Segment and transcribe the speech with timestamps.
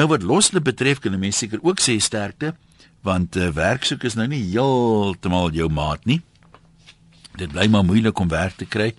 [0.00, 2.54] Nou wat loslip betref, kan 'n mens seker ook sê sterkte,
[3.02, 6.22] want uh, werk soek is nou nie heeltemal jou maat nie.
[7.36, 8.94] Dit bly maar moeilik om werk te kry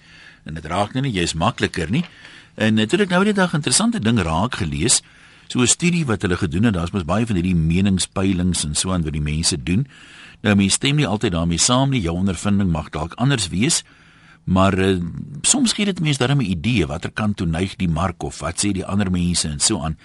[0.45, 2.05] en dit raak nou nie jy's makliker nie.
[2.53, 5.01] En natuurlik nou die dag interessante ding raak gelees.
[5.47, 8.93] So 'n studie wat hulle gedoen het, daar's mos baie van hierdie meningspeilings en so
[8.93, 9.87] aan wat die mense doen.
[10.41, 12.01] Nou mense stem nie altyd daarmee saam nie.
[12.01, 13.83] Jou ondervinding mag dalk anders wees.
[14.43, 15.01] Maar uh,
[15.41, 18.65] soms gee dit mense darem 'n idee watter kant toe neig die mark of wat
[18.65, 19.97] sê die ander mense en so aan.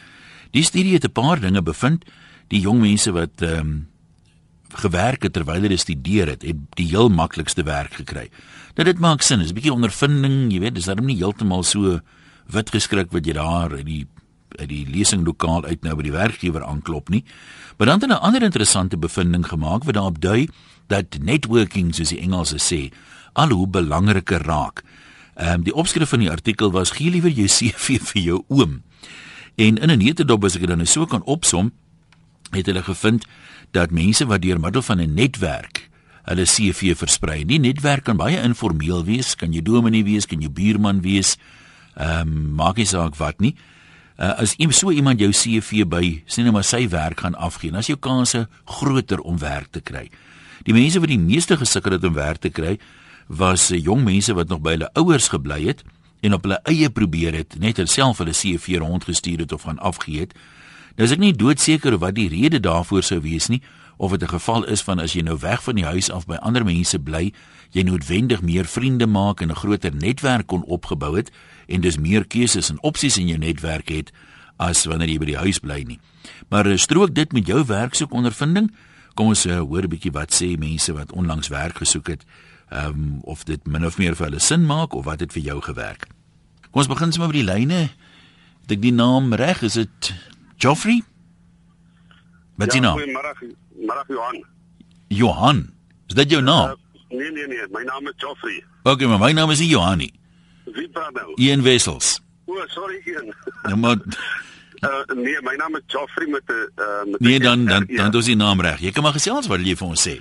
[0.57, 2.05] Die studie het 'n paar dinge bevind.
[2.49, 3.89] Die jong mense wat ehm um,
[4.77, 8.29] gewerk het terwyl hulle studeer het, het die heel maklikste werk gekry.
[8.75, 12.01] Nou dit maak sin, is 'n bietjie ondervinding, jy weet, dis darem nie heeltemal so
[12.47, 14.07] wit geskrik wat jy daar in die
[14.59, 17.25] uit die lesinglokaal uit nou by die werkgewer aanklop nie.
[17.77, 20.49] Maar dan het 'n ander interessante bevinding gemaak wat daarop dui
[20.87, 22.93] dat networking soos die Engelse sê,
[23.33, 24.83] al hoe belangriker raak.
[25.35, 28.83] Ehm um, die opskrif van die artikel was gee liewer jou CV vir jou oom.
[29.57, 31.73] En in 'n netedop as ek dit dan so kan opsom,
[32.51, 33.27] het hulle gevind
[33.71, 35.89] dat mense wat deur middel van 'n netwerk
[36.23, 37.45] hulle CV versprei.
[37.45, 41.37] Die netwerk kan baie informeel wees, kan jy dominee wees, kan jy buurman wees,
[41.95, 43.55] ehm um, maak nie saak wat nie.
[44.17, 47.71] Uh, as iemand so iemand jou CV by sien nou maar sy werk gaan afgee,
[47.71, 50.11] dan is jou kanse groter om werk te kry.
[50.65, 52.79] Die mense wat die meeste gesukkel het om werk te kry,
[53.27, 55.85] was uh, jong mense wat nog by hulle ouers gebly het
[56.21, 60.21] en op hulle eie probeer het, net self hulle CV rondgestuur het of gaan afgee
[60.21, 60.35] het.
[60.97, 63.63] Nou is ek nie doodseker wat die rede daarvoor sou wees nie,
[63.97, 66.35] of dit 'n geval is van as jy nou weg van die huis af by
[66.35, 67.33] ander mense bly,
[67.71, 71.31] jy noodwendig meer vriende maak en 'n groter netwerk kon opgebou het
[71.67, 74.13] en dis meer keuses en opsies in jou netwerk het
[74.57, 75.99] as wanneer jy by die huis bly nie.
[76.49, 78.73] Maar eh, strook dit met jou werksoek ondervinding?
[79.15, 82.25] Kom ons uh, hoor 'n bietjie wat sê mense wat onlangs werk gesoek het,
[82.69, 85.43] ehm um, of dit min of meer vir hulle sin maak of wat het vir
[85.43, 86.07] jou gewerk.
[86.71, 87.89] Kom ons begin sommer by die lyne.
[88.67, 90.15] Dit die naam reg, is dit
[90.59, 91.03] Geoffrey?
[92.57, 92.95] Wat ja, jy nou?
[92.99, 93.35] Goeiemôre,
[93.87, 94.43] môre Johan.
[95.09, 95.63] Johan.
[96.09, 96.75] Is dit jou naam?
[96.75, 98.65] Uh, nee nee nee, my naam is Geoffrey.
[98.83, 100.13] Okay, maar my naam is Johanie.
[100.65, 101.33] Wie praat nou?
[101.37, 102.21] Ian Wessels.
[102.47, 103.33] O, oh, sorry Ian.
[103.63, 107.87] Nou maar uh, nee, my naam is Geoffrey met 'n uh, met nee dan dan
[107.87, 108.81] dan dis die naam reg.
[108.81, 110.21] Jy kan maar gesels wat jy vir ons sê.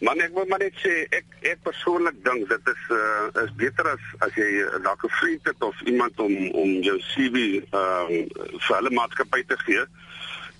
[0.00, 3.88] Man ek wil maar net sê ek ek persoonlik dink dit is uh, is beter
[3.90, 4.48] as as jy
[4.86, 8.30] dalk 'n vriend het of iemand om om jou CV ehm um,
[8.64, 9.84] vir hulle maatskappy te gee.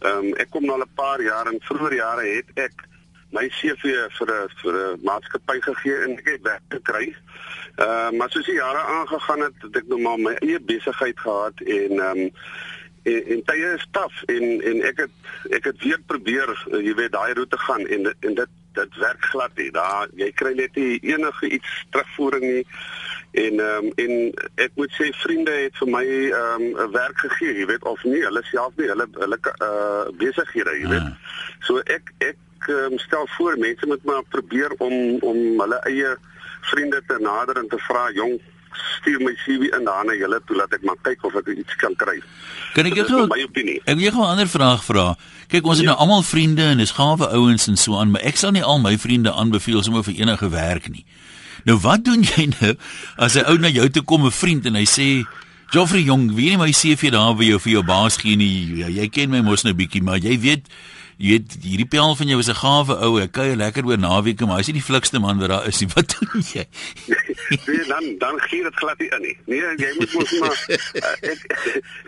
[0.05, 2.84] Ehm um, ek kom nou al 'n paar jaar en vroeër jare het ek
[3.33, 7.09] my CV vir 'n vir 'n maatskappy gegee en ek het werk gekry.
[7.09, 11.19] Ehm uh, maar soos die jare aangegaan het, het ek nou maar my eie besigheid
[11.21, 12.31] gehad en ehm um,
[13.03, 15.15] en, en tye is taaf en en ek het
[15.57, 19.25] ek het weer probeer uh, jy weet daai roete gaan en en dit dit werk
[19.25, 19.71] glad nie.
[19.75, 22.67] Daar jy kry net nie enige iets terugvoering nie.
[23.33, 24.13] En ehm um, en
[24.55, 28.23] ek moet sê vriende het vir my ehm um, werk gegee, jy weet of nie,
[28.27, 31.11] hulle self nie, hulle hulle uh besighede, jy weet.
[31.11, 31.37] Ah.
[31.67, 36.17] So ek ek um, stel voor mense moet maar probeer om om hulle eie
[36.73, 38.41] vriende te nader en te vra, jong,
[38.73, 41.77] stuur my CV in daar na julle toe laat ek maar kyk of ek iets
[41.77, 42.19] kan kry.
[42.75, 43.81] Kan ek gou my opinie?
[43.85, 45.17] Ek wil gou 'n ander vraag vra.
[45.49, 45.83] Kyk, ons ja.
[45.83, 48.63] het nou almal vriende en dis gawe ouens en so aan, maar ek sal nie
[48.63, 51.05] al my vriende aanbeveel sommer vir enige werk nie.
[51.65, 52.77] Nou wat doen jy nou
[53.17, 55.27] as 'n ou na jou toe kom 'n vriend en hy sê
[55.71, 58.83] Joffrey Jong, wie nie my CV daar by jou vir jou baas gee nie.
[58.83, 60.67] Ja, jy ken my mos nou bietjie, maar jy weet
[61.21, 63.21] jy weet hierdie pel van jou is 'n gawe ou.
[63.21, 65.89] Ek kuier lekker oor naweke, maar hy's nie die flikste man wat daar is nie.
[65.95, 66.65] Wat doen jy?
[67.69, 69.37] nee, dan dan gee dit glad nie in nie.
[69.45, 71.41] Nee, jy moet mos maar uh, ek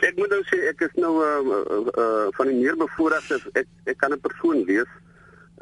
[0.09, 3.69] ek moet nou sê ek is nou uh, uh, uh, van die meer bevoorregtes ek
[3.85, 4.89] ek kan 'n persoon wees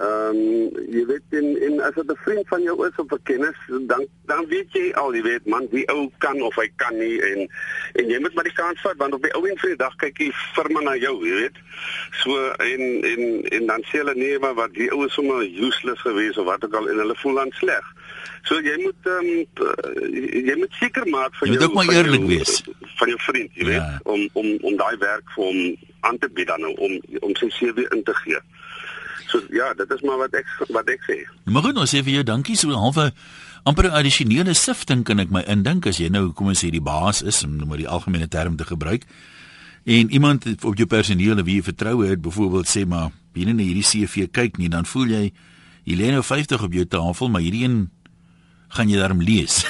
[0.01, 3.23] Ehm um, jy weet en en as dit 'n vriend van jou is of 'n
[3.23, 6.99] kennis, dan dan weet jy al, jy weet man, wie ou kan of hy kan
[6.99, 7.51] nie en
[7.93, 9.97] en jy moet maar die kans vat want op die ou en vir die dag
[9.97, 11.57] kyk die firma na jou, jy weet.
[12.23, 16.01] So en en en dan sê hulle nee, maar wat die ou is sommer useless
[16.01, 17.85] geweest of wat ook al en hulle voel dan sleg.
[18.43, 19.47] So jy moet ehm um,
[20.49, 22.63] jy moet seker maak vir jou Jy moet ook maar eerlik wees
[22.97, 23.69] van jou vriend, jy ja.
[23.69, 27.49] weet, om om om daai werk vir hom aan te bied dan om om sy
[27.49, 28.41] CV in te gee.
[29.29, 31.19] So ja, dit is maar wat ek wat ek sê.
[31.45, 33.11] Maar goed, nou sê vir jou dankie so halfe
[33.69, 36.81] amper 'n addisionele sifting kan ek my indink as jy nou kom ons sê die
[36.81, 39.05] baas is om nou die algemene term te gebruik.
[39.85, 43.85] En iemand op jou personeel wie jy vertrou het, byvoorbeeld sê maar binne na hierdie
[43.85, 45.33] CV kyk nie, dan voel jy
[45.85, 47.91] jy lê nou 50 op jou tafel, maar hierdie een
[48.69, 49.65] gaan jy daarom lees.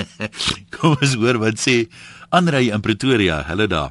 [0.74, 1.88] kom ons hoor wat sê
[2.30, 3.42] Andre in Pretoria.
[3.42, 3.90] Hallo daar.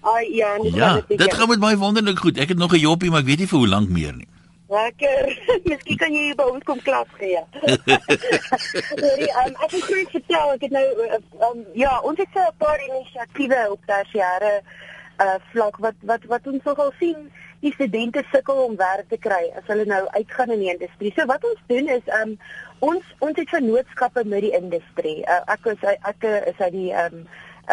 [0.00, 2.38] Ai ja, dit ja, dit gaan met my wonderlik goed.
[2.38, 4.28] Ek het nog 'n joppie, maar ek weet nie vir hoe lank meer nie.
[4.68, 5.38] Lekker.
[5.68, 7.42] Miskien kan jy by ons kom klas gee.
[9.02, 10.86] Sorry, um, ek het groot vertel, ek het nou
[11.48, 14.62] um, ja, ons het so 'n paar inisiatiewe op tersiêre
[15.20, 17.28] uh vlak wat wat wat ons nogal sien
[17.60, 21.12] die studente sukkel om werk te kry as hulle nou uitgaan in die industrie.
[21.16, 22.38] So wat ons doen is um
[22.78, 25.20] ons ons het vennootskappe met die industrie.
[25.26, 27.26] Uh, ek is ek is uit die um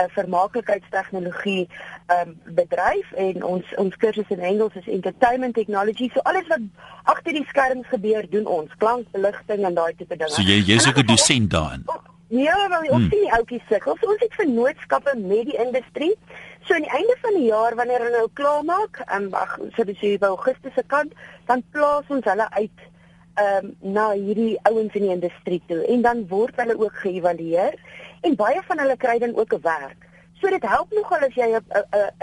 [0.03, 1.67] 'n vermaaklikheidstegnologie
[2.17, 6.09] um bedryf en ons ons kursus in Engels is entertainment technology.
[6.13, 6.59] So alles wat
[7.03, 10.31] agter die skerms gebeur, doen ons klankbeligting en daai tipe dinge.
[10.31, 11.85] So jy jy's ook 'n dosent daarin.
[12.27, 13.09] Ja, maar ons hmm.
[13.09, 13.95] sien die ouetjies sukkel.
[13.99, 16.15] So ons het vennootskappe met die industrie.
[16.67, 19.83] So aan die einde van die jaar wanneer hulle nou klaar maak, um, ag so
[19.87, 21.13] dis hier by Augustus se kant,
[21.47, 22.85] dan plaas ons hulle uit
[23.37, 27.75] ehm um, na hierdie ouens in die industrie toe en dan word hulle ook geëvalueer
[28.21, 30.07] en baie van hulle kry dan ook 'n werk.
[30.41, 31.63] So dit help nogal as jy 'n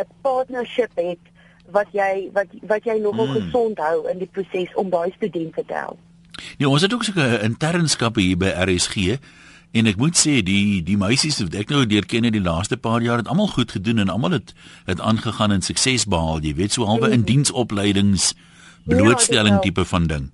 [0.01, 1.23] 'n partnership het
[1.71, 3.41] wat jy wat wat jy nogal hmm.
[3.41, 5.99] gesond hou in die proses om daai studente te help.
[6.59, 9.19] Ja, ons het ook so 'n internskappe hier by RSG
[9.73, 12.77] en ek moet sê die die meisies wat ek nou deur ken in die laaste
[12.77, 14.55] paar jaar het almal goed gedoen en almal het
[14.87, 17.13] het aangegaan en sukses behaal, jy weet, so halwe mm.
[17.13, 18.35] in diensopleidings
[18.85, 20.31] ja, blootstelling ja, tipe van ding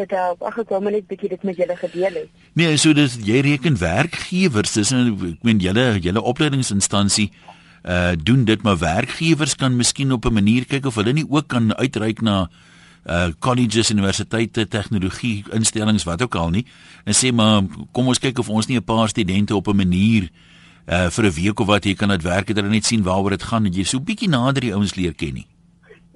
[0.00, 0.42] dit help.
[0.46, 2.42] Ag ek wou maar net bietjie dit met julle gedeel het.
[2.58, 7.30] Nee, so dis jy reken werkgewers, dis nou ek meen julle julle opleidingsinstansie
[7.80, 11.48] uh doen dit maar werkgewers kan miskien op 'n manier kyk of hulle nie ook
[11.48, 12.50] kan uitreik na
[13.06, 16.66] uh colleges, universiteite, tegnologie instellings wat ook al nie
[17.04, 17.62] en sê maar
[17.92, 20.28] kom ons kyk of ons nie 'n paar studente op 'n manier
[20.86, 23.42] uh vir 'n week of wat hier kan uitwerk het, hulle net sien waaroor dit
[23.42, 25.46] gaan en jy so bietjie nader die ouens leer ken nie.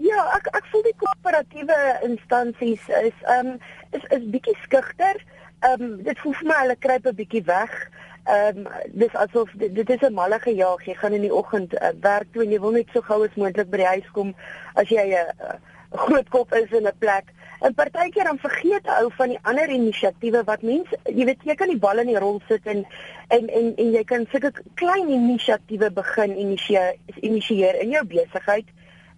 [0.02, 1.76] Ja, ek ek voel die koöperatiewe
[2.06, 3.58] instansies is ehm um,
[3.94, 5.20] is is bietjie skugter.
[5.62, 7.76] Ehm um, dit voel vir my hulle kruip 'n bietjie weg.
[8.24, 10.82] Ehm um, dis asof dit, dit is 'n malle gejaag.
[10.84, 13.38] Jy gaan in die oggend uh, werk toe en jy wil net so gou as
[13.38, 14.34] moontlik by die huis kom
[14.74, 15.54] as jy 'n uh,
[15.94, 17.30] groot kop is in 'n plek.
[17.60, 21.68] En partykeer dan vergeet ou van die ander inisiatiewe wat mense, jy weet, jy kan
[21.68, 22.84] die bal in die rol sit en
[23.28, 28.66] en en, en jy kan sulke klein inisiatiewe begin initieer initieer in jou besigheid.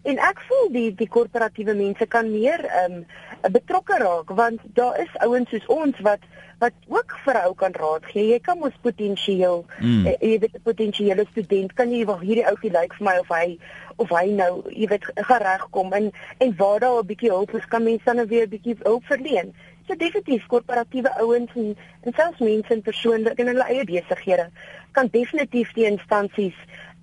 [0.07, 4.99] En ek voel die die korporatiewe mense kan meer ehm um, betrokke raak want daar
[5.03, 6.23] is ouens soos ons wat
[6.63, 8.29] wat ook vir ou kan raad gee.
[8.31, 10.07] Jy kan mos potensieel mm.
[10.07, 13.17] uh, jy weet 'n potensiële student kan jy wel hierdie ouetjie lyk like vir my
[13.25, 13.59] of hy
[13.97, 17.67] of hy nou jy weet gereg kom en en waar daar 'n bietjie hulp is
[17.75, 19.55] kan mense dan weer 'n bietjie hulp verleen.
[19.87, 24.51] So definitief korporatiewe ouens en en selfs mense in persoonlik in hulle eie besighede
[24.93, 26.57] kan definitief die instansies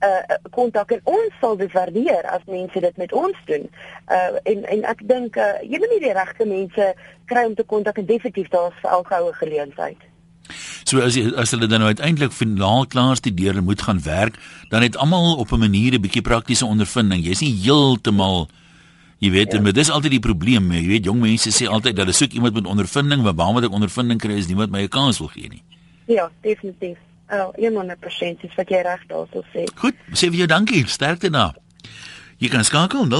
[0.03, 3.67] uh kontak en ons sal dit waardeer as mense dit met ons doen.
[4.11, 6.93] Uh en en ek dink uh jy moet nie die regte mense
[7.25, 10.01] kry om te kontak en definitief daar's vir elke oue geleentheid.
[10.83, 14.35] So as jy, as hulle dan nou uiteindelik finaal klaar studeer en moet gaan werk,
[14.69, 17.23] dan het almal op 'n manier 'n bietjie praktiese ondervinding.
[17.25, 18.47] Jy's nie heeltemal
[19.23, 19.61] jy weet, ja.
[19.61, 22.53] maar dis altyd die probleem, jy weet jong mense sê altyd dat hulle soek iemand
[22.53, 25.49] met ondervinding, maar waar moet ek ondervinding kry as niemand my 'n kans wil gee
[25.49, 25.63] nie?
[26.07, 26.97] Ja, definitief.
[27.33, 29.63] Oh, 100% is wat jy reg daarso sê.
[29.81, 30.83] Goed, sê vir jou dankie.
[30.85, 31.53] Sterkte na.
[32.37, 33.17] Jy kan skakel 0891104553.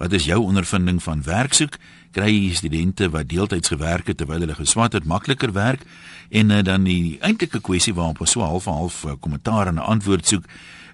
[0.00, 1.74] Wat is jou ondervinding van werk soek?
[2.16, 5.84] Kry jy studente wat deeltyds gewerk het terwyl hulle geswat het makliker werk?
[6.30, 9.88] En uh, dan die eintlike kwessie waarop ons so half half uh, kommentaar en 'n
[9.94, 10.44] antwoord soek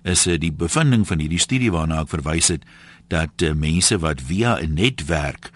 [0.02, 2.62] is uh, die bevinding van hierdie studie waarna ek verwys het
[3.08, 5.50] dat mense wat via 'n netwerk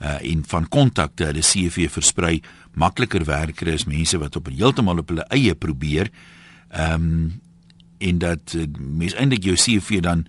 [0.00, 2.40] uh, en van kontakte hulle CV versprei
[2.76, 6.12] makliker werker is mense wat op heeltemal op hulle eie probeer.
[6.70, 7.40] Ehm um,
[7.98, 10.26] en dat uh, mens eintlik jou CV dan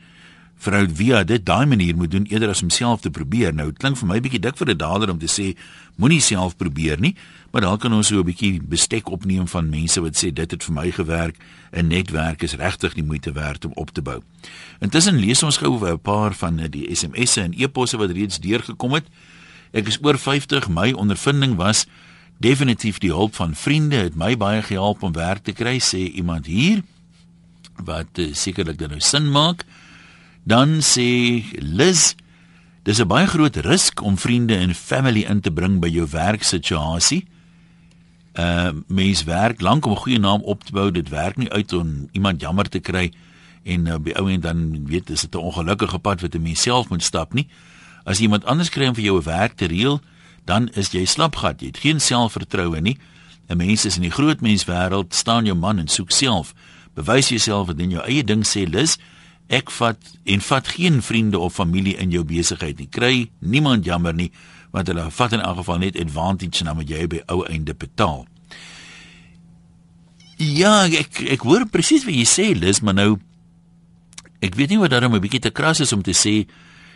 [0.57, 3.54] vrou via dit daai manier moet doen eerder as homself te probeer.
[3.54, 5.56] Nou klink vir my bietjie dik vir 'n dader om te sê
[5.95, 7.16] moenie self probeer nie,
[7.51, 10.63] maar dan kan ons so 'n bietjie bestek opneem van mense wat sê dit het
[10.63, 11.35] vir my gewerk.
[11.71, 14.21] 'n Netwerk is regtig die moeite werd om op te bou.
[14.80, 19.06] Intussen lees ons gou 'n paar van die SMS'e en e-posse wat reeds deurgekom het.
[19.73, 21.85] Ek is oor 50, my ondervinding was
[22.37, 26.45] definitief die hulp van vriende het my baie gehelp om werk te kry sê iemand
[26.45, 26.83] hier
[27.85, 29.65] wat uh, sekerlik dan nou sin maak.
[30.47, 32.15] Dan sê Liz
[32.83, 37.25] dis 'n baie groot risk om vriende en family in te bring by jou werksituasie.
[38.33, 40.91] Uh mens werk lank om 'n goeie naam op te bou.
[40.91, 43.11] Dit werk nie uit om iemand jammer te kry
[43.63, 46.89] en uh, by ou en dan weet dis 'n ongelukkige pad wat 'n mens self
[46.89, 47.47] moet stap nie.
[48.03, 50.01] As iemand anders kry om vir jou 'n werk te reël
[50.47, 51.61] dan is jy slapgat.
[51.61, 52.97] Jy het geen selfvertroue nie.
[53.47, 56.54] 'n Mens is in die groot menswêreld, staan jou man en soek self.
[56.95, 58.97] Bewys jouself en in jou eie ding sê Lis,
[59.47, 62.87] ek vat en vat geen vriende of familie in jou besigheid nie.
[62.92, 64.31] Kry niemand jammer nie,
[64.71, 68.27] want hulle vat in elk geval net advantage na wat jy by ou einde betaal.
[70.37, 73.19] Ja, ek ek hoor presies wat jy sê Lis, maar nou
[74.44, 76.45] ek weet nie wat daarom 'n bietjie te kras is om te sê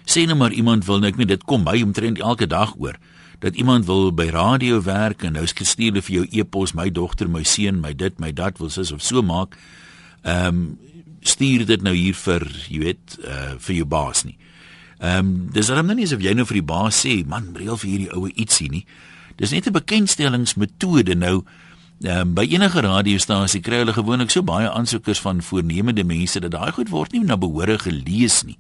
[0.06, 2.98] sê nou maar iemand wil nou ek weet dit kom by omtrent elke dag oor
[3.42, 7.30] dat iemand wil by radio werk en nou stuur hulle vir jou e-pos my dogter,
[7.30, 9.58] my seun, my dit, my dat wil sis of so maak.
[10.22, 10.80] Ehm um,
[11.22, 14.38] stuur dit nou hier vir, jy weet, uh vir jou baas nie.
[15.02, 17.78] Ehm um, dis dan nou nie asof jy nou vir die baas sê, man, reël
[17.78, 18.86] vir hierdie oue ietsie nie.
[19.38, 21.44] Dis net 'n bekendstellingsmetode nou.
[22.02, 26.52] Ehm um, by enige radiostasie kry hulle gewoonlik so baie aansoekers van voornemende mense dat
[26.52, 28.58] daai goed word nie na behoore gelees nie.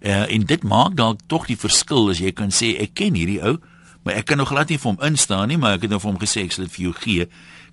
[0.00, 3.42] Uh en dit maak dalk tog die verskil as jy kan sê ek ken hierdie
[3.42, 3.58] ou,
[4.06, 6.10] maar ek kan nog glad nie vir hom instaan nie, maar ek het nou vir
[6.12, 7.26] hom gesê ek sal dit vir jou gee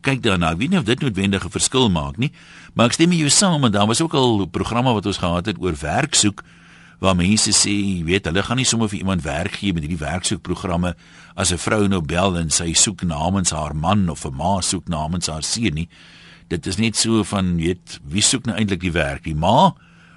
[0.03, 0.53] kyk daarna.
[0.53, 2.31] Ek weet nie of dit noodwendig 'n verskil maak nie,
[2.73, 5.45] maar ek stem met jou saam want daar was ook al programme wat ons gehad
[5.45, 6.43] het oor werk soek
[6.99, 9.99] waar mense sê, jy weet, hulle gaan nie sommer vir iemand werk gee met hierdie
[9.99, 10.95] werksoekprogramme
[11.35, 14.87] as 'n vrou nou bel en sy soek namens haar man of 'n ma soek
[14.87, 15.89] namens haar seun nie.
[16.47, 19.75] Dit is net so van, weet, wie soek nou eintlik die werk, die ma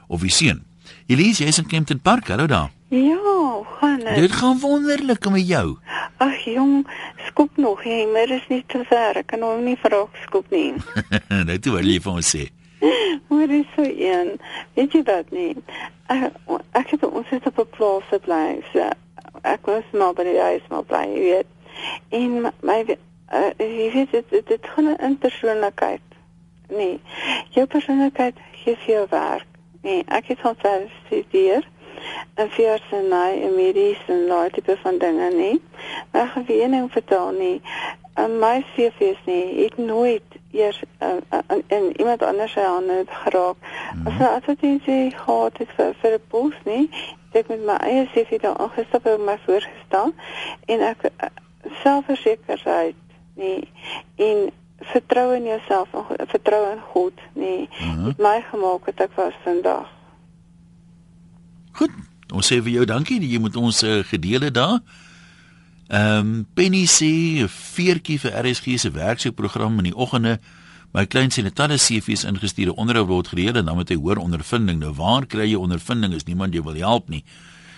[0.09, 0.65] of die seun?
[1.07, 2.76] Elise, jy's in Kempton Park, hallo daar.
[2.89, 4.15] Ja, gaan dit.
[4.15, 5.77] Dit gaan wonderlik met jou.
[6.17, 9.17] Ag jong, skoop nog, jy, maar is nie te ver.
[9.17, 10.71] Ek kan hom nie vra skoop nie.
[11.49, 12.45] Net toe wil jy vir ons sê.
[13.27, 14.37] Maar is so een.
[14.79, 15.57] Weet jy wat nie?
[16.13, 16.39] Ek
[16.79, 18.63] ek het ons het op 'n plaas gebly.
[18.71, 18.87] So
[19.43, 21.51] ek was maar by die huis maar bly, jy weet.
[22.15, 26.07] En my uh, jy weet dit dit het gewoon 'n persoonlikheid.
[26.69, 27.01] Nee.
[27.51, 29.51] Jou persoonlikheid gee vir jou werk.
[29.83, 31.67] Nee, ek het van self studeer
[32.35, 35.63] en vir sy en medies en daai tipe van dinge nie.
[36.13, 37.61] Maar geween en vertel nie.
[38.17, 43.57] En my CV's nie, ek nooit eers uh, uh, in iemand anders se hande geraak.
[43.95, 44.07] Mm.
[44.07, 46.91] As jy advertensie gehad het vir vir 'n pos nie,
[47.33, 50.15] ek met my eie CV daar aangestap en my voorgestel
[50.67, 51.29] en ek uh,
[51.83, 52.97] selfversekerheid
[53.35, 53.69] nie
[54.17, 54.49] en
[54.93, 55.89] vertrou in jouself
[56.33, 57.69] vertrou in God nie.
[57.69, 58.07] Mm -hmm.
[58.07, 59.96] Het my gemaak het ek was vandag.
[61.77, 61.93] Goed.
[62.33, 64.81] Ons sê vir jou dankie dat jy met ons uh, gedeel het daar.
[65.87, 70.41] Ehm um, Penny sê 'n veertjie vir RSG se werksoekprogram in die oggende.
[70.93, 74.17] My klein sien 'n talle CV's ingestuurde onderhoud word gereël en dan moet hy hoor
[74.17, 74.79] ondervinding.
[74.81, 77.25] Nou waar kry jy ondervinding as niemand jou wil help nie?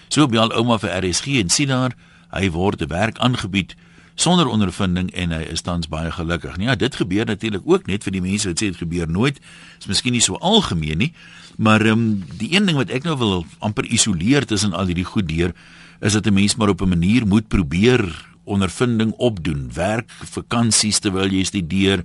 [0.09, 1.93] So bel ouma vir RSG en sien daar
[2.31, 3.75] hy word 'n werk aangebied
[4.19, 6.57] sonder ondervinding en hy is tans baie gelukkig.
[6.59, 9.39] Nee, ja, dit gebeur natuurlik ook net vir die mense wat sê dit gebeur nooit.
[9.79, 11.13] Is miskien nie so algemeen nie,
[11.57, 15.07] maar ehm um, die een ding wat ek nou wil amper isoleer tussen al hierdie
[15.07, 15.55] goed deur
[16.01, 18.03] is dat 'n mens maar op 'n manier moet probeer
[18.45, 19.71] ondervinding opdoen.
[19.75, 22.05] Werk vakansies terwyl jy studeer,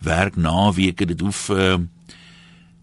[0.00, 1.76] werk naweke, dit hoef uh,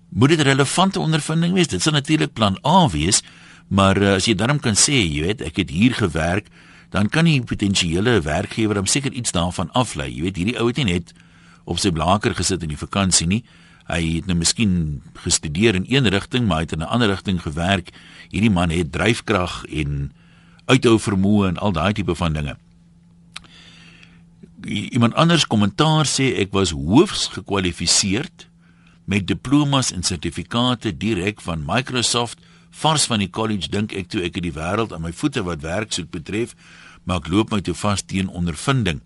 [0.09, 1.67] moet dit relevante ondervinding wees.
[1.67, 3.23] Dit sal natuurlik plan A wees,
[3.67, 6.47] maar uh, as jy dan kan sê, jy weet, ek het hier gewerk,
[6.89, 10.09] dan kan die potensiële werkgewer hom seker iets daarvan aflei.
[10.09, 11.13] Jy weet, hierdie ou het nie net
[11.69, 13.43] op sy blaker gesit in die vakansie nie.
[13.89, 17.41] Hy het nou miskien gestudeer in een rigting, maar hy het in 'n ander rigting
[17.41, 17.89] gewerk.
[18.29, 20.11] Hierdie man het dryfkrag en
[20.65, 22.57] uithou vermoë en al daai tipe van dinge.
[24.65, 28.47] Iemand anders kommentaar sê ek was hoofs gekwalifiseerd
[29.05, 32.37] met diplomas en sertifikate direk van Microsoft
[32.69, 35.61] vars van die college dink ek toe ek het die wêreld aan my voete wat
[35.61, 36.55] werk soek betref
[37.03, 39.01] maar ek loop my toe vas teen ondervinding.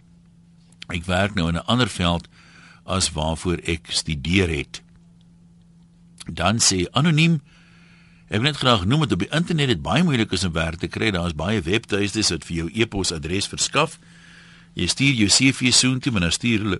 [0.91, 2.27] Ek werk nou in 'n ander veld
[2.85, 4.81] as waarvoor ek studeer het.
[6.27, 7.41] Dan sê anoniem
[8.33, 10.79] Ek wil net graag noem dat op die internet dit baie moeilik is om werk
[10.81, 11.11] te kry.
[11.11, 13.99] Daar is baie webtuistes wat vir jou e-posadres verskaf.
[14.73, 16.79] Jy stuur jou CV soontoe, maar dan stuur hulle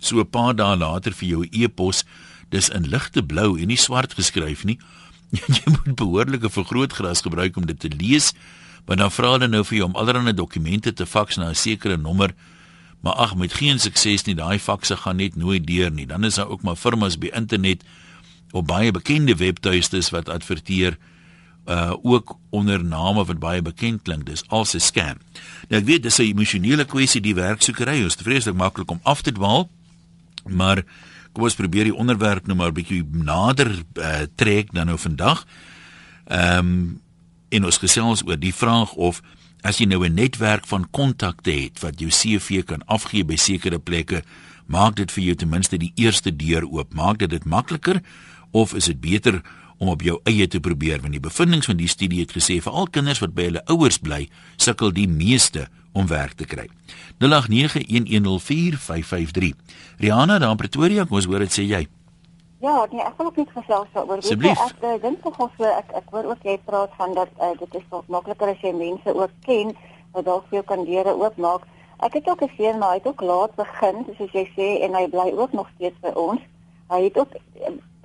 [0.00, 2.04] so 'n paar dae later vir jou e-pos.
[2.48, 4.78] Dis in ligte blou en nie swart geskryf nie.
[5.56, 8.32] Jy moet behoorlike vergrootglas gebruik om dit te lees.
[8.86, 11.96] Maar dan vra hulle nou vir jou om allerlei dokumente te faks na 'n sekere
[11.96, 12.34] nommer.
[13.00, 14.34] Maar ag, met geen sukses nie.
[14.34, 16.06] Daai fakse gaan net nooit deur nie.
[16.06, 17.84] Dan is daar ook maar firmas by internet
[18.50, 20.96] op baie bekende webtuistes wat adverteer
[21.68, 25.18] uh ook onder name wat baie bekend klink dis als 'n scam.
[25.68, 29.32] Nou ek weet dis 'n emosionele kwessie die werksoekery is vreeslik maklik om af te
[29.32, 29.68] dwaal.
[30.46, 30.84] Maar
[31.38, 35.46] kom ons probeer die onderwerp nou maar 'n bietjie nader uh, trek dan nou vandag.
[36.26, 37.00] Ehm um,
[37.48, 39.22] en ons gesels oor die vraag of
[39.62, 43.78] as jy nou 'n netwerk van kontakte het wat jou CV kan afgee by sekere
[43.78, 44.22] plekke,
[44.66, 46.94] maak dit vir jou ten minste die eerste deur oop.
[46.94, 48.02] Maak dit dit makliker
[48.50, 49.42] of is dit beter
[49.78, 52.72] om op jou eie te probeer want die bevindinge van die studie het gesê vir
[52.72, 56.68] al kinders wat by hulle ouers bly sukkel die meeste om werk te kry.
[57.18, 57.26] 0891104553.
[59.98, 61.88] Rihanna daar in Pretoria, kom ons hoor dit sê jy.
[62.60, 65.60] Ja, nee, ek wil ook net gesels oor weet jy ek uh, dink tog of
[65.62, 68.72] ek ek hoor ook jy praat van dat uh, dit is nog makliker as jy
[68.74, 69.70] mense ook ken
[70.16, 71.68] wat dalk vir jou kan deure oopmaak.
[72.02, 75.04] Ek het ook gesien maar hy het ook laat begin, soos jy sê en hy
[75.12, 76.42] bly ook nog steeds by ons.
[76.90, 77.36] Hy het ook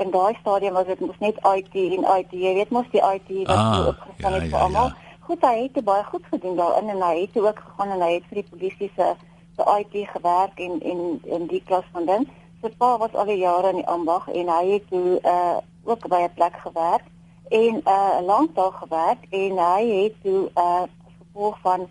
[0.04, 3.34] in daai stadium was dit mos net IT en IT, jy weet mos die IT
[3.48, 4.94] wat ah, opgestaan het ja, vir ja, almal.
[4.94, 5.13] Ja.
[5.24, 8.26] Goed, hy het baie goed gedoen daarin en hy het ook gegaan en hy het
[8.28, 9.14] vir die polisie se
[9.56, 12.26] se IT gewerk en en in die klas van ding.
[12.62, 16.20] Sy pa was al jare in die ambag en hy het toe uh, ook by
[16.26, 17.06] 'n plek gewerk
[17.50, 20.84] en 'n uh, lang daar gewerk en hy het toe uh
[21.20, 21.88] gevolg van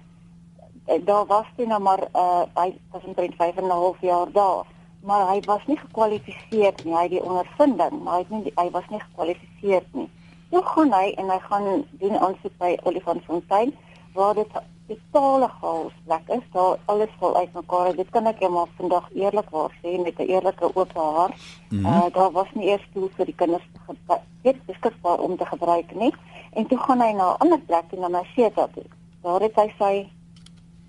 [1.05, 4.67] daar was hy nou maar uh hy was omtrent 5 en 'n half jaar daar
[5.01, 8.71] maar hy was nie gekwalifiseer nie hy het die ondervinding maar hy het nie hy
[8.71, 10.11] was nie gekwalifiseer nie
[10.52, 11.68] toe gaan hy en hy gaan
[12.00, 13.73] doen aansoek by Olifantsfontein
[14.12, 14.56] waar dit
[14.87, 16.44] totale chaos plek is.
[16.52, 17.94] Daar alles val uitmekaar.
[17.97, 21.35] Dit kan ek jou maar vandag eerlikwaar sê met 'n eerlike oop hart.
[21.71, 21.87] Mm -hmm.
[21.87, 26.14] uh, daar was nie eers toe vir die kinders gebruik beskikbaar om te gebruik nie.
[26.52, 28.85] En toe gaan hy na 'n ander plek en na Maseta toe.
[29.23, 30.09] Daar het hy sy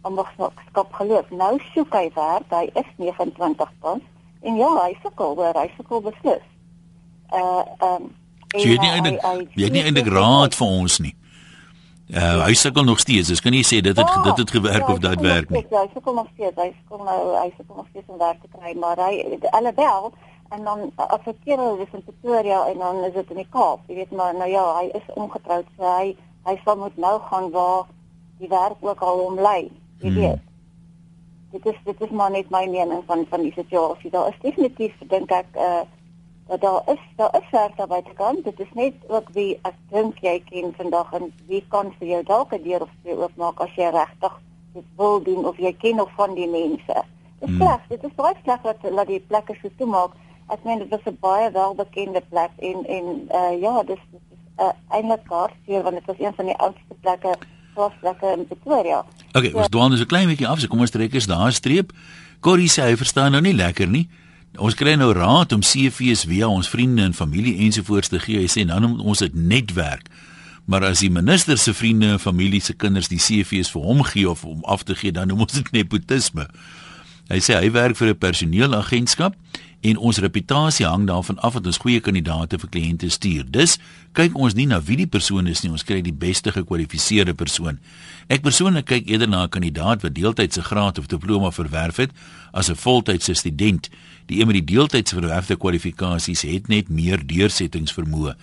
[0.02, 1.30] ambagskap geloop.
[1.30, 2.50] Nou soek hy werk.
[2.50, 4.04] Hy is 29 tans
[4.42, 6.46] en ja, hy sukkel, hy sukkel beslis.
[7.32, 8.16] Uh um
[8.54, 9.22] jy het nie eintlik
[9.58, 11.16] jy het nie eintlik raad vir ons nie.
[12.14, 13.32] Uh, hy sukkel nog steeds.
[13.32, 15.64] Dis kan nie sê dit het ja, dit het gewerk ja, of dit werk nie.
[15.72, 16.60] Ja, hy sukkel nog steeds.
[16.60, 20.12] Hy sukkel nou hy sukkel nog steeds om werk te kry, maar hy allebel
[20.54, 23.48] en dan as ek keer hulle is in Pretoria en dan is dit in die
[23.56, 23.88] Kaap.
[23.90, 27.50] Jy weet maar nou ja, hy is ongetroud, so hy hy sal moet nou gaan
[27.56, 27.88] waar
[28.44, 29.72] die werk ook al hom lei.
[30.04, 30.20] Jy hmm.
[30.20, 30.44] weet.
[31.56, 34.12] Dit is dit is maar net my mening van van die situasie.
[34.14, 35.84] Daar is definitief dink ek 'n uh,
[36.48, 38.44] dat daar is daar is werk daar buitekant.
[38.44, 42.24] Dit is net ook wie ek dink jy ken vandag en wie kan vir jou
[42.24, 44.34] dalk 'n deur of twee oopmaak as jy regtig
[44.74, 47.04] dit wil doen of jy ken nog van die mense.
[47.40, 47.62] Dit is hmm.
[47.62, 47.82] sleg.
[47.88, 50.12] Dit is baie sleg dat dat die plekke so toe maak.
[50.48, 54.64] Ek meen dit was 'n baie welbekende plek en en uh ja, dis dis is
[54.64, 57.36] uh, eintlik hartseer want dit was een van die oudste plekke
[57.74, 59.06] plaaslekke in Pretoria.
[59.34, 60.60] Okay, ons so, dwaal nou so 'n klein bietjie af.
[60.60, 61.92] So kom ons trek eens daar streep.
[62.40, 64.10] Corrie sê hy verstaan nou nie lekker nie.
[64.62, 68.44] Ons kry nou raad om CV's via ons vriende en familie ensovoorts te gee.
[68.44, 70.12] Hy sê nou moet ons dit netwerk.
[70.70, 74.30] Maar as die minister se vriende en familie se kinders die CV's vir hom gee
[74.30, 76.46] of om af te gee, dan moet dit nepotisme.
[77.32, 79.36] Hy sê hy werk vir 'n personeelagentskap
[79.82, 83.44] en ons reputasie hang daarvan af dat ons goeie kandidaate vir kliënte stuur.
[83.52, 83.78] Dus
[84.14, 87.80] kyk ons nie na wie die persoon is nie, ons kry die beste gekwalifiseerde persoon.
[88.28, 92.12] Ek persoonlik kyk eerder na 'n kandidaat wat deeltydse graad of diploma verwerf het
[92.54, 93.90] as 'n voltydse student.
[94.26, 98.36] Die een met die deeltydse verwerfde kwalifikasies het net meer deursettingsvermoë.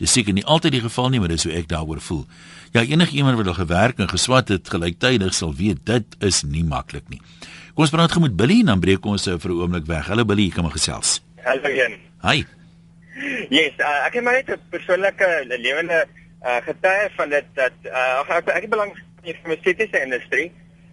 [0.00, 2.24] Dis seker nie altyd die geval nie, maar dis hoe ek daaroor voel.
[2.72, 6.64] Ja, enige iemand wat al gewerk en geswat het gelyktydig sal weet dit is nie
[6.64, 7.20] maklik nie.
[7.72, 10.06] Kom ons praat gou met Billy en dan breek ons vir 'n oomblik weg.
[10.06, 11.22] Hallo Billy, kom maar gesels.
[11.44, 11.94] Hallo Jan.
[12.22, 12.44] Hi.
[13.48, 16.06] Yes, uh, ek het maar net 'n persoonlike lewende
[16.44, 18.92] uh, getuie van dit dat uh, ek ek belang
[19.22, 20.52] in die farmaseutiese industrie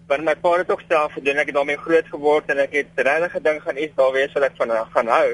[0.10, 1.38] want my pa het ook self gedoen.
[1.38, 4.48] Ek het daarmee groot geword en ek het regtig gedink gaan iets daar wees wat
[4.50, 5.30] ek van gaan hou.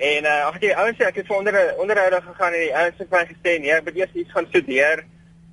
[0.00, 3.00] En uh, ag die ouens sê ek het vir onder onderhoude gegaan en die ouens
[3.00, 5.04] het my gesê nee ek moet eers iets gaan studeer.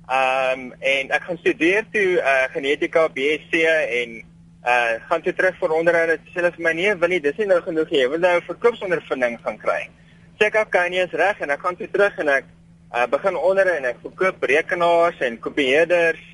[0.08, 5.76] Um, en ek gaan studeer toe uh, genetika BSc en uh, gaan toe terug vir
[5.80, 6.20] onderhoude.
[6.28, 9.36] Sê hulle vir my nee wil nie dis nie nou genoeg jy wil nou verkoopsondervinding
[9.44, 9.82] gaan kry.
[10.40, 11.40] Sê ek okay nee is reg.
[11.44, 15.40] En ek gaan toe terug en ek uh, begin onder en ek verkoop rekenaars en
[15.44, 16.24] kopieerders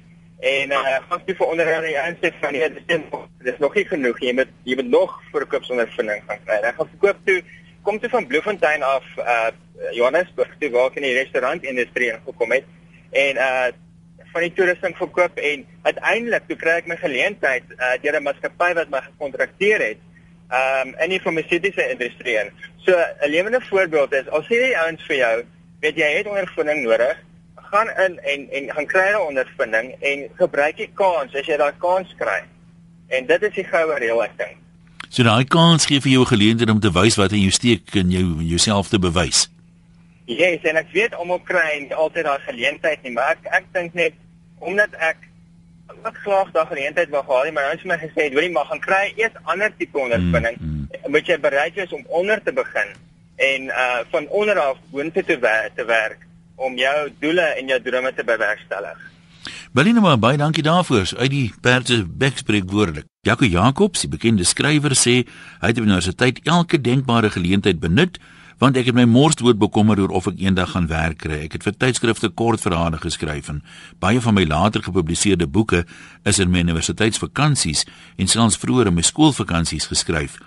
[0.44, 3.04] En uh gaan jy vir onderhoude aan sê van nee, dis
[3.46, 4.18] dis nog nie genoeg.
[4.20, 6.58] Jy moet jy moet nog verkoopsondervinding gaan kry.
[6.60, 7.38] Ek gaan verkoop toe
[7.86, 9.48] kom toe van Bloemfontein af uh
[9.96, 12.68] Johannesburg toe waar ek in die restaurantindustrie ingekom het.
[13.24, 13.72] En uh
[14.34, 18.72] van die toerusting verkoop en uiteindelik toe kry ek my geleentheid uh deur 'n maatskappy
[18.80, 20.00] wat my gekontrakteer het
[20.60, 22.36] um in die farmaseutiese industrie.
[22.84, 25.36] So 'n lewende voorbeeld is as jy die ouens vir jou,
[25.80, 27.16] weet jy het ondervinding nodig
[27.70, 31.72] gaan in en en gaan kry 'n ondervinding en gebruik die kans as jy daai
[31.78, 32.42] kans kry.
[33.08, 34.56] En dit is die goue reël ek dink.
[35.08, 38.10] So daai kans gee vir jou geleentheid om te wys wat in jou steek en
[38.10, 39.48] jou jouself te bewys.
[40.24, 43.46] Ja, yes, en ek weet om op kry en altyd daai geleentheid nie, maar ek
[43.60, 44.14] ek dink net
[44.58, 45.16] omdat ek
[46.08, 49.12] ek graag daai geleentheid wou gehad, maar ons het my gesê, "Hoorie, maar gaan kry
[49.16, 50.56] eers ander tipe ondervinding.
[50.60, 51.10] Mm, mm.
[51.12, 52.90] Moet jy bereid wees om onder te begin
[53.36, 56.18] en uh van onder af boontoe te werk te werk."
[56.56, 59.10] Om jou doele en jou drome te bewerkstellig.
[59.74, 63.08] Belinda, maar baie dankie daarvoor uit die Perde Bekspreek woordelik.
[63.26, 65.24] Jaco Jacobs, die bekende skrywer sê
[65.60, 68.20] hy het op universiteit elke denkbare geleentheid benut
[68.62, 71.40] want ek het my mors dood bekommer oor of ek eendag gaan werk kry.
[71.48, 73.62] Ek het vir tydskrifte kortverhale geskryf en
[74.00, 75.82] baie van my later gepubliseerde boeke
[76.22, 77.84] is in my universiteitsvakansies
[78.16, 80.38] en selfs vroeër in my skoolvakansies geskryf.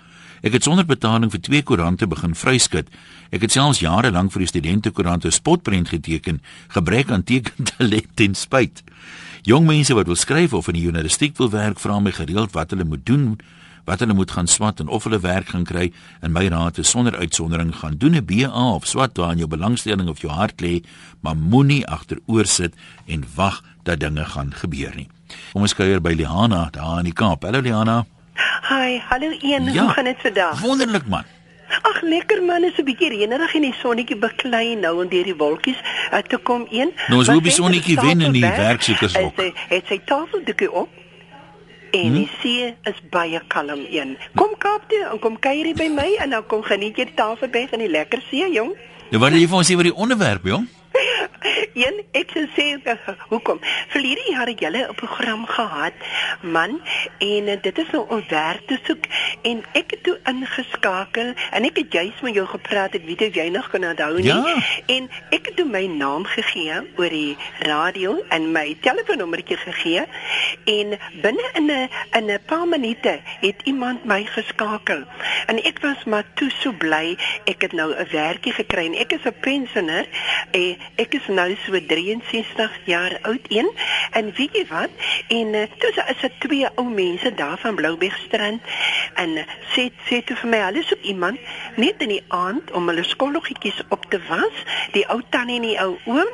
[0.42, 2.88] Ek het sonder betaling vir twee koerante begin vryskut.
[3.34, 6.40] Ek het selfs jare lank vir die studentekoerante spotprent geteken,
[6.74, 8.84] gebrek aan tekentalent ten spyt.
[9.48, 12.70] Jong mense wat wil skryf of in die journalistiek wil werk, vra my gereeld wat
[12.74, 13.38] hulle moet doen,
[13.88, 15.88] wat hulle moet gaan swat en of hulle werk gaan kry.
[16.22, 19.48] In my raad is sonder uitsondering gaan doen 'n BA of swat waar in jou
[19.48, 20.84] belangstelling of jou hart lê,
[21.20, 22.74] maar moenie agteroor sit
[23.06, 25.08] en wag dat dinge gaan gebeur nie.
[25.52, 27.42] Kom ons kuier by Liana daar in die Kaap.
[27.42, 28.17] Hallo Liana.
[28.68, 30.60] Hi, hallo Ian, ja, hoe gaan dit vandag?
[30.60, 31.24] Wonderlik man.
[31.82, 35.34] Ag lekker man, is 'n bietjie reënerig en die sonnetjie beklei nou en deur die
[35.36, 35.76] wolkies
[36.12, 36.92] uh, te kom een.
[37.08, 39.38] Nou, Maar hoop die sonnetjie wen in die tafel weg, werksoekershok.
[39.38, 40.88] en Sy het sy tafeldoekie op.
[41.92, 42.14] En Hm?
[42.14, 44.16] die see is baie kalm een.
[44.34, 47.14] Kom Kaap toe en kom kuier hier by my en dan kom geniet jy die
[47.14, 48.72] tafelberg en die lekker see, jong.
[49.10, 50.68] Nou wat wil jy vir ons sê oor die onderwerp, jong?
[51.84, 52.66] Een, ek sou sê
[53.28, 53.60] hoekom?
[53.92, 55.92] Verlede jaar het julle 'n program gehad,
[56.42, 56.80] man,
[57.18, 59.04] en uh, dit is nou om werk te soek
[59.42, 63.48] en ek het toe ingeskakel en ek het juis met jou gepraat, ek weet jy
[63.48, 64.24] nog kan onthou nie.
[64.24, 64.62] Ja.
[64.86, 70.04] En ek het toe my naam gegee oor die radio en my telefoonnommertjie gegee
[70.64, 75.04] en binne in 'n in 'n paar minute het iemand my geskakel.
[75.46, 79.12] En ek was maar toe so bly ek het nou 'n werkie gekry en ek
[79.12, 80.06] is 'n pensioner.
[80.50, 83.70] Eh, ek is nou so 63 jaar oud een
[84.12, 84.90] en weet jy wat?
[85.28, 88.62] En uh, toe is dit twee ou mense daar van Bloubergstrand
[89.14, 91.38] en uh, sê sê toe vir my hulle soek iemand
[91.76, 94.64] net in die aand om hulle skolloggetjies op te was,
[94.96, 96.32] die ou tannie en die ou oom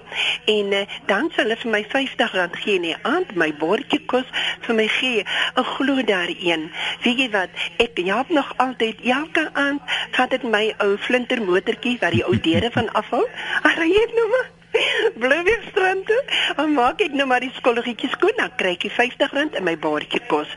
[0.51, 4.29] en uh, dan sal hulle vir my R50 gee in die aand my bordjie kos
[4.67, 5.25] vir my gee.
[5.55, 6.69] En glo daarin.
[7.05, 7.63] Weet jy wat?
[7.83, 12.37] Ek jaap nog altyd elke aand vat dit my ou flinter motortjie wat die ou
[12.49, 13.25] deure van afhou.
[13.63, 14.44] Ag, ry ek nou maar.
[15.21, 16.23] Bloubergstrand toe.
[16.57, 19.77] Dan maak ek nou maar die skolletjies skoon, dan kry ek die R50 in my
[19.79, 20.49] baadjie kos.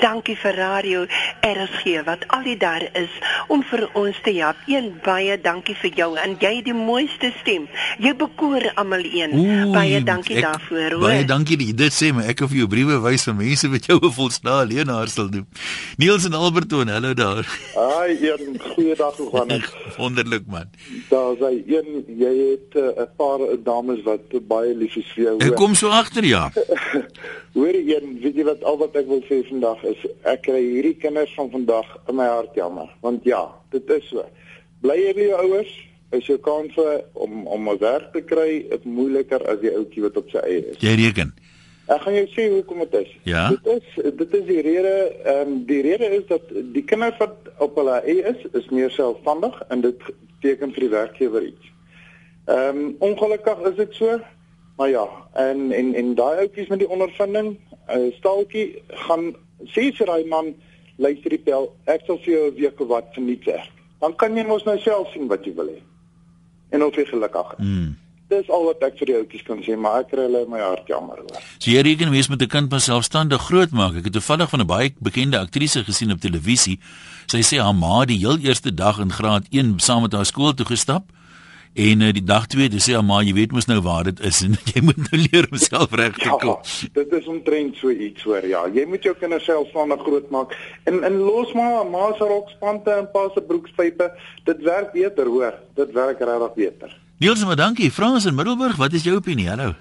[0.00, 1.04] Dankie vir radio
[1.44, 3.10] RSG wat al die daar is
[3.48, 4.56] om vir ons te help.
[4.70, 7.68] Een baie dankie vir jou en jy het die mooiste stem.
[7.98, 9.36] Jy bekoor almal een.
[9.72, 11.00] baie dankie ek- daarvoor, hoor.
[11.08, 13.86] Baie dankie dat jy dit sê, maar ek vir jou briewe wys van mense wat
[13.86, 15.46] jou 'n volstaan leenaar sal doen.
[15.96, 17.46] Niels en Alberton, hallo daar.
[17.74, 19.72] Haai, een goeiedag hoe gaan dit?
[19.96, 20.68] Wonderlik man.
[21.08, 25.34] Daar's hy een jy het eh, 'n paar dames wat baie lief is vir jou.
[25.46, 26.48] Ek kom so agter ja.
[27.56, 30.96] Hoor een, weet jy wat al wat ek wil sê vandag is ek kry hierdie
[30.98, 34.24] kinders van vandag in my hart jammer, want ja, dit is so.
[34.84, 35.74] Bly jy by jou ouers,
[36.18, 40.16] is jou kanse om om 'n werk te kry is moeiliker as die ouetjie wat
[40.16, 40.78] op sy eie is.
[40.78, 41.34] Jy reken.
[41.86, 43.10] Ek gaan jou sê hoekom dit is.
[43.28, 43.48] Ja?
[43.50, 47.36] Dit is dit is die rede ehm um, die rede is dat die kinders wat
[47.58, 50.00] op hulle eie is, is meer selfstandig en dit
[50.40, 51.73] beteken vir die werkgewer iets.
[52.44, 54.20] Ehm um, ongelukkig is dit so.
[54.76, 59.34] Maar ja, en en en daai ouetjies met die ondervinding, uh, staaltjie gaan
[59.70, 60.54] sê vir daai man,
[60.96, 63.70] luister die bel, ek sal vir jou 'n week of wat verniet werk.
[64.00, 65.80] Dan kan jy mos nou self sien wat jy wil hê.
[66.70, 67.64] En of jy gelukkig is.
[67.64, 67.96] Mm.
[68.28, 70.60] Dis al wat ek vir die ouetjies kan sê, maar ek kry hulle in my
[70.60, 71.40] hart jammer hoor.
[71.58, 73.96] So jy reken wees met 'n kind wat selfstandig grootmaak.
[73.96, 76.80] Ek het toevallig van 'n baie bekende aktrise gesien op televisie.
[77.26, 80.54] Sy sê haar ma die heel eerste dag in graad 1 saam met haar skool
[80.54, 81.13] toe gestap.
[81.74, 84.20] En uh, die dag 2, dis sê haar ma, jy weet mos nou waar dit
[84.22, 86.60] is en jy moet nou leer om self reg te kom.
[86.62, 88.46] Ja, dit is omtrent so iets hoor.
[88.46, 90.54] Ja, jy moet jou kinders selfstandig grootmaak
[90.86, 94.06] en en los maar ma se rokspante en pa se broekspype.
[94.46, 95.58] Dit werk beter hoor.
[95.74, 96.94] Dit werk regtig beter.
[97.18, 97.90] Niels, maar dankie.
[97.90, 99.48] Frans in Middelburg, wat is jou opinie?
[99.50, 99.74] Hallo.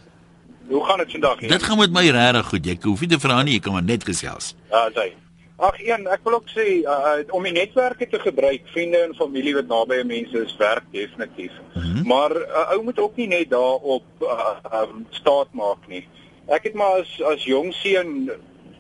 [0.73, 1.45] Hoe gaan dit vandag?
[1.45, 2.65] Dit gaan met my regtig goed.
[2.65, 4.56] Jy hoef nie te vra nie, jy kan maar net gesels.
[4.73, 5.12] Ja, sy.
[5.55, 9.53] Ag een, ek wil ook sê uh, om die netwerke te gebruik, vriende en familie
[9.53, 11.53] wat naby aan mense is, werk definitief.
[11.73, 12.07] Mm -hmm.
[12.07, 16.07] Maar 'n uh, ou moet ook nie net daarop uh, um, staat maak nie.
[16.47, 18.31] Ek het maar as as jong seun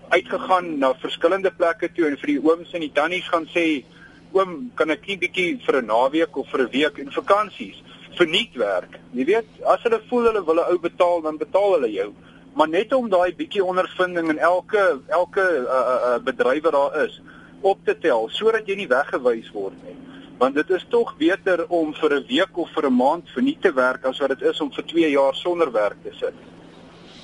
[0.09, 3.83] uitgegaan na verskillende plekke toe en vir die ooms en die tannies gaan sê,
[4.31, 7.83] "Oom, kan ek nie bietjie vir 'n naweek of vir 'n week in vakansies
[8.17, 11.91] verniet werk?" Jy weet, as hulle voel hulle wil 'n ou betaal, dan betaal hulle
[11.91, 12.13] jou
[12.53, 17.21] maar net om daai bietjie ondervinding in elke elke uh, uh, bedryf wat daar is
[17.61, 19.97] op te tel sodat jy nie weggewys word nie
[20.43, 23.73] want dit is tog beter om vir 'n week of vir 'n maand verniet te
[23.73, 26.33] werk as wat dit is om vir 2 jaar sonder werk te sit.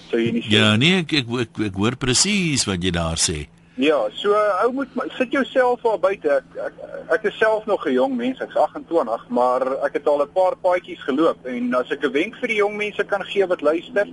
[0.10, 3.18] So jy nie sê Ja, nee, ek ek, ek, ek hoor presies wat jy daar
[3.18, 3.48] sê.
[3.80, 6.30] Ja, so ou moet sit jouself daar buite.
[6.30, 10.22] Ek, ek ek is self nog 'n jong mens, ek's 28, maar ek het al
[10.22, 13.48] 'n paar paadjies geloop en as ek 'n wenk vir die jong mense kan gee
[13.48, 14.08] wat luister,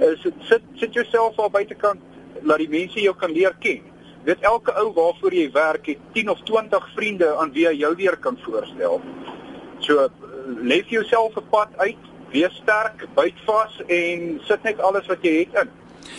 [0.00, 2.00] is dit sit sit jouself daar buitekant
[2.42, 3.82] laat die mense jou kan leer ken.
[4.24, 7.94] Weet elke ou waarvoor jy werk het 10 of 20 vriende aan wie jy jou
[7.96, 9.00] weer kan voorstel.
[9.78, 10.08] So
[10.62, 15.38] lef jouself 'n pad uit, wees sterk, byt vas en sit net alles wat jy
[15.38, 15.70] het in.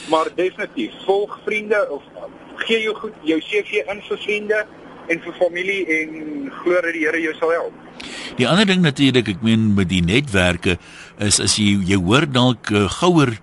[0.09, 2.03] Maar definitief, volg vriende of
[2.67, 4.65] gee jou goed jou CV in vir vriende
[5.11, 7.73] en vir familie en glo dat die Here jou sal help.
[8.39, 10.77] Die ander ding natuurlik, ek meen met die netwerke
[11.21, 13.35] is as jy jy hoor dalk uh, gouer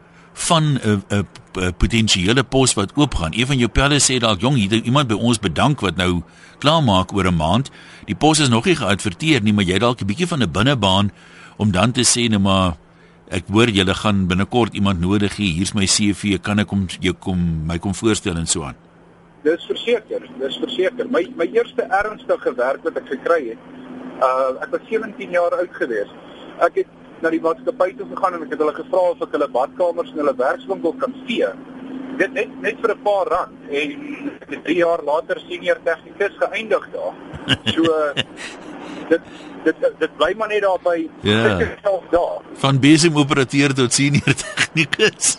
[0.49, 1.23] van 'n uh, 'n uh,
[1.63, 3.33] uh, potensiële pos wat oopgaan.
[3.35, 6.23] Een van jou pelle sê dalk jong, hier iemand by ons bedank wat nou
[6.59, 7.71] klaarmaak oor 'n maand.
[8.07, 11.13] Die pos is nog nie geadverteer nie, maar jy dalk 'n bietjie van 'n binnebaan
[11.57, 12.77] om dan te sê nou maar
[13.29, 15.55] ek hoor julle gaan binnekort iemand nodig hê.
[15.55, 18.90] Hier's my CV, kan ek hom jou kom my kom voorstel en so aan.
[19.43, 21.07] Dis verseker, dis verseker.
[21.09, 23.59] My my eerste ernstige werk wat ek gekry het
[24.21, 26.11] Uh ek was 17 jaar oud gewees.
[26.61, 26.87] Ek het
[27.23, 30.19] na die maatskappy toe gegaan en ek het hulle gevra of ek hulle badkamers en
[30.21, 31.49] hulle werkswinkel kan vee.
[32.21, 37.15] Dit net net vir 'n paar rand en 3 jaar later senior tegnikus geëindig daar.
[37.73, 37.83] So
[39.13, 39.23] dit
[39.65, 41.59] dit dit bly maar net daar by Ja.
[41.83, 42.45] self daar.
[42.61, 45.39] Van besemoperateur tot senior tegnikus.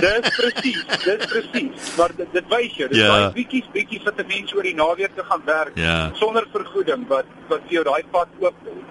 [0.00, 1.96] Dis presies, dis presies.
[1.96, 3.06] Maar dit dit wys jou, dis Ja.
[3.06, 6.10] daai bietjies bietjies wat 'n mens oor die naweek te gaan werk Ja.
[6.14, 8.82] sonder vergoeding wat wat vir jou daai pad oop doen.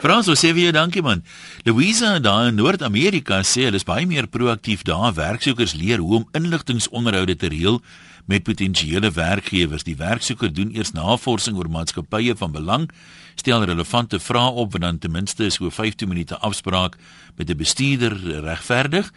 [0.00, 1.22] Frans, ons sê vir jou dankie man.
[1.64, 5.14] Louisa daar in Noord-Amerika sê hulle is baie meer proaktief daar.
[5.14, 7.80] Werksoekers leer hoe om inligtingsonderhoude te reël
[8.26, 9.82] met potensiële werkgewers.
[9.84, 12.90] Die werksoeker doen eers navorsing oor maatskappye van belang,
[13.34, 16.96] stel relevante vrae op wat dan ten minste so 15 minute afspraak
[17.36, 19.10] met 'n bestuurder regverdig.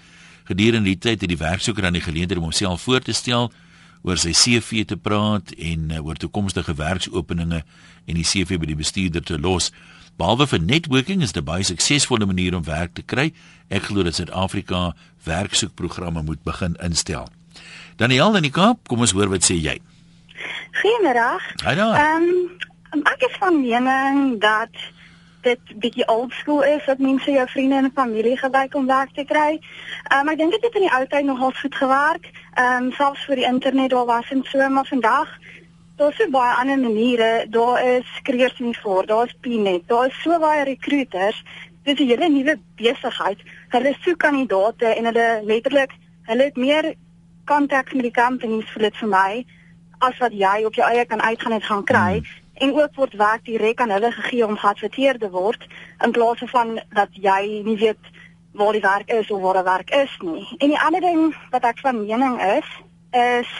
[0.47, 3.51] Gedurende die tyd het die werksoeker dan die geleentheid om homself voor te stel
[4.07, 7.63] oor sy CV te praat en uh, oor toekomstige werksopeninge
[8.07, 9.73] en die CV by die bestuurder te los.
[10.17, 13.31] Behalwe vir networking is dit baie suksesvolle manier om werk te kry.
[13.69, 14.93] Ek glo dat Suid-Afrika
[15.27, 17.27] werksoekprogramme moet begin instel.
[17.99, 19.75] Daniel in die Kaap, kom ons hoor wat sê jy.
[20.79, 21.51] Goeiemiddag.
[21.65, 21.99] Daar.
[21.99, 22.31] Ehm
[22.95, 24.71] um, ek is van mening dat
[25.47, 29.23] dit bietjie old school is dat mense jou vriende en familie gebruik om werk te
[29.23, 29.59] kry.
[30.11, 32.31] Ehm um, ek dink dit het in die ou tyd nogal goed gewerk.
[32.55, 35.39] Ehm um, selfs vir die internet daar was en so maar vandag
[35.97, 37.45] Daar is so baie ander maniere.
[37.49, 41.43] Daar is Creations voor, daar is Pnet, daar is so baie recruiters.
[41.83, 43.39] Dit is 'n hele nuwe besigheid.
[43.69, 46.93] Hulle soek kandidaate en hulle letterlik, hulle het meer
[47.45, 49.45] kontak met die companies vir dit vir my
[49.99, 52.46] as wat jy op jou eie kan uitgaan en gaan kry Hmm.
[52.57, 55.67] En ook word werk direk aan hulle gegee om geadverteer te word
[56.03, 58.13] in plaas van dat jy nie weet
[58.57, 60.47] waar die werk is of waar die werk is nie.
[60.57, 62.69] En die ander ding wat ek van mening is
[63.11, 63.51] is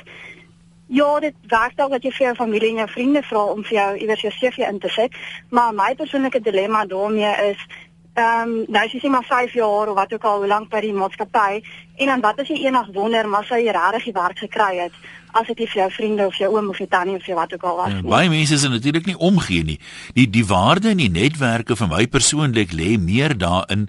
[0.88, 3.78] ja, dit werk dalk dat jy vir jou familie en jou vriende vra om vir
[3.78, 5.16] jou iewers jou CV in te sit,
[5.50, 7.66] maar my persoonlike dilemma daarmee is
[8.18, 10.70] Ehm um, nou as jy sê maar 5 jaar of wat ook al hoe lank
[10.74, 11.62] by die maatskappy
[12.02, 14.96] en dan wat as jy eendag wonder maar sou jy regtig die werk gekry het
[15.38, 17.64] as dit vir jou vriende of jou oom of jou tannie of jou wat ook
[17.64, 18.10] al was Ja, nie.
[18.10, 19.80] baie mense is natuurlik nie omgee nie.
[20.14, 23.88] Die die waarde in die netwerke vir my persoonlik lê meer daarin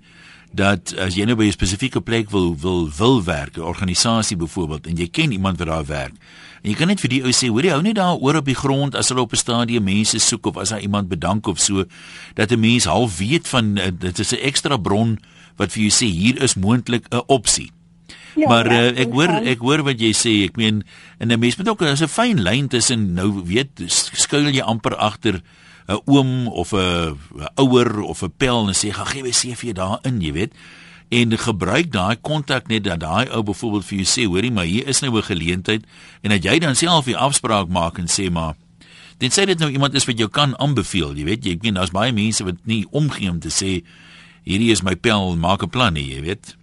[0.52, 4.86] dat as jy nou by 'n spesifieke plek wil wil wil werk, 'n organisasie byvoorbeeld
[4.86, 6.12] en jy ken iemand wat daar werk.
[6.62, 8.48] En jy kan net vir die ou sê, hoor jy hou net daar oor op
[8.48, 11.58] die grond as hulle op 'n stadium mense soek of as hy iemand bedank of
[11.58, 11.84] so
[12.34, 15.18] dat 'n mens half weet van uh, dit is 'n ekstra bron
[15.56, 17.70] wat vir jou sê hier is moontlik 'n opsie.
[18.36, 20.44] Ja, maar ja, uh, ek hoor ek hoor wat jy sê.
[20.44, 20.84] Ek meen
[21.18, 24.96] en 'n mens moet ook daar's 'n fyn lyn tussen nou weet skuil jy amper
[24.96, 25.42] agter
[25.88, 27.16] 'n oom of 'n
[27.56, 30.52] ouer of 'n pel en sê gaan gee my CV daarin, jy weet.
[31.08, 34.86] En gebruik daai kontak net dat daai ou byvoorbeeld vir jou sê, hoorie, maar hier
[34.86, 35.84] is nou 'n geleentheid
[36.22, 38.54] en dat jy dan self die afspraak maak en sê maar
[39.18, 41.74] dan sê dit nou iemand is wat jou kan aanbeveel, jy weet, jy ek meen
[41.74, 43.82] daar's baie mense wat nie omgee om te sê
[44.44, 46.56] hierdie is my pel, maak 'n plan nie, jy weet.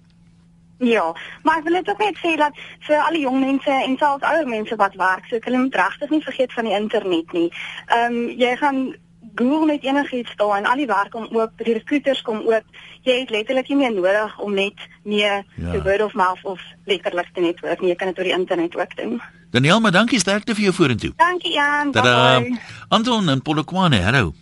[0.78, 2.54] Ja, maar ek wil net ook net sê dat
[2.88, 6.10] vir al die jong mense en selfs ouer mense wat werk, so hulle moet regtig
[6.10, 7.50] nie vergeet van die internet nie.
[7.88, 8.96] Ehm um, jy gaan
[9.36, 12.64] Google net enigiets daar en al die werk kom oop, die recruiters kom oop.
[13.04, 15.22] Jy het letterlik nie meer nodig om net mee
[15.56, 15.82] Ja.
[15.84, 17.90] word of mouth of letterlik te netwerk nie.
[17.90, 19.22] Jy kan dit oor die internet ook doen.
[19.52, 21.12] Daniel, maar dankie sterkte vir jou vorentoe.
[21.16, 21.92] Dankie Jan.
[21.92, 22.40] Tada.
[22.40, 22.60] Bye.
[22.90, 24.34] Anton in Polokwane, hallo.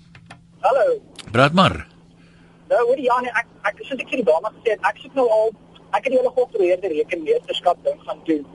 [0.60, 1.02] Hallo.
[1.32, 1.88] Praat maar.
[2.70, 5.14] Nou hoor jy Jan, ek ek soos ek vir die dame gesê het, ek soek
[5.16, 5.52] nou al
[5.94, 8.46] ek het die hele geopereerde rekenmeesterskap ding gaan doen.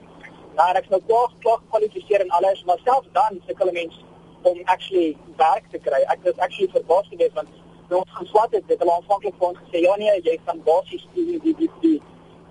[0.57, 4.01] Nou ek's nou klaar klaar gekwalifiseer en alles, maar selfs dan sukkel mense
[4.41, 6.01] om actually werk te kry.
[6.07, 7.49] Ek was actually verbaas geweest want
[7.89, 11.07] ons gaan swat het, het hulle aanvanklik vir ons gesê ja nee, jy kan basies
[11.15, 12.01] die die die die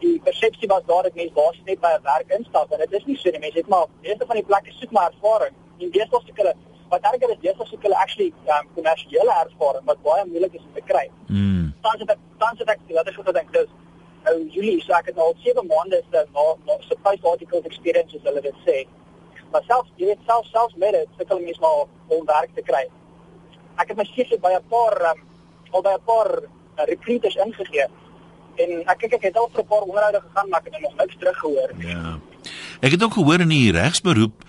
[0.02, 3.06] die persepsie was daar dat mense basies net by 'n werk instap en dit is
[3.06, 3.38] nie so nie.
[3.38, 5.54] Mense het maar meeste van die plekke soek maar ervaring.
[5.80, 6.54] En deesdae soek hulle
[6.88, 10.74] wat erger is, deesdae soek hulle actually um, kommersiële ervaring wat baie moeilik is om
[10.74, 11.74] te kry Mm.
[11.82, 13.70] tans het ek tans het ek wat ek gedink dis
[14.30, 18.16] ou Julie so ek het nou al 7 maande se na na surprise articles experience
[18.16, 18.78] as hulle dit sê.
[19.52, 21.86] Maar selfs jy weet selfs selfs met dit sukkel mense maar
[22.18, 22.84] om werk te kry.
[23.78, 25.22] Ek het my CV by 'n paar um,
[25.70, 27.86] al by 'n paar uh, recruiters ingegee.
[28.56, 30.96] En ek kyk ek het al vir 'n paar onderhoude gegaan maar ek het nog
[30.96, 31.70] niks teruggehoor.
[31.78, 32.18] Ja.
[32.80, 34.44] Ek het ook gehoor in die regsberoep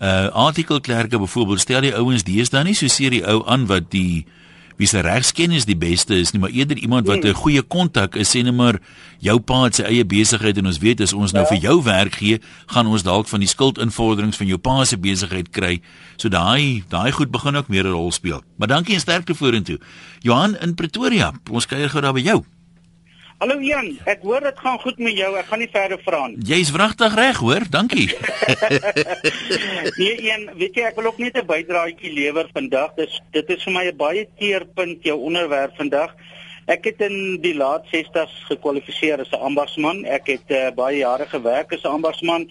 [0.00, 4.26] uh artikelklerke byvoorbeeld stel die ouens deesdae nie so seer die ou aan wat die
[4.80, 8.32] wie se regskennis die beste is nie, maar eerder iemand wat 'n goeie kontak is,
[8.32, 8.80] sê net maar
[9.18, 12.14] jou pa het sy eie besigheid en ons weet as ons nou vir jou werk
[12.14, 15.80] gee, gaan ons dalk van die skuldinvorderings van jou pa se besigheid kry.
[16.16, 18.42] So daai daai goed begin ook meer 'n rol speel.
[18.56, 19.78] Maar dankie en sterkte vorentoe.
[20.20, 22.44] Johan in Pretoria, ons kuier gou daar by jou.
[23.40, 25.28] Hallo Jan, ek hoor dit gaan goed met jou.
[25.40, 26.42] Ek gaan nie verder vra nie.
[26.44, 27.64] Jy's wragtig reg, hoor.
[27.72, 28.10] Dankie.
[30.00, 32.92] nee, een, weet jy, ek wil ook net 'n bydraetjie lewer vandag.
[33.00, 36.12] Dis dit is vir my 'n baie teerpunt jou onderwerp vandag.
[36.68, 40.04] Ek het in die laat 60's gekwalifiseer as 'n ambagsman.
[40.04, 42.44] Ek het uh, baie jare gewerk as 'n ambagsman.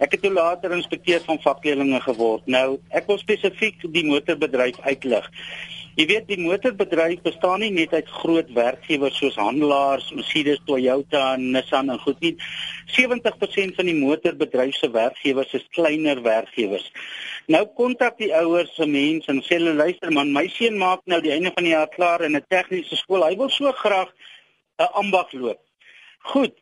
[0.00, 2.46] Ek het toe later inspekteur van vakleerlinge geword.
[2.46, 5.28] Nou, ek wil spesifiek die motorbedryf uitlig.
[5.98, 11.90] Jy weet die motorbedryf bestaan nie net uit groot werkgewers soos handelaars, Mercedes, Toyota, Nissan
[11.90, 12.36] en goed nie.
[12.94, 16.86] 70% van die motorbedryf se werkgewers is kleiner werkgewers.
[17.50, 21.18] Nou kontak die ouers se mense en sê hulle luister man, my seun maak nou
[21.24, 23.26] die einde van die jaar klaar in 'n tegniese skool.
[23.26, 24.14] Hy wil so graag
[24.78, 25.58] 'n ambag loop.
[26.22, 26.54] Goed,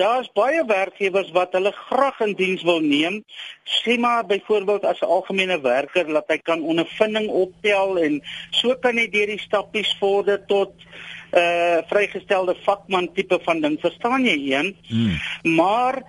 [0.00, 3.20] Daar's baie werkgewers wat hulle graag in diens wil neem.
[3.64, 8.96] Sê maar byvoorbeeld as 'n algemene werker dat hy kan ondervinding optel en so kan
[8.96, 13.80] hy deur die stappies vorder tot 'n uh, vrygestelde vakman tipe van ding.
[13.80, 14.76] Verstaan jy een?
[14.88, 15.20] Hmm.
[15.54, 16.02] Maar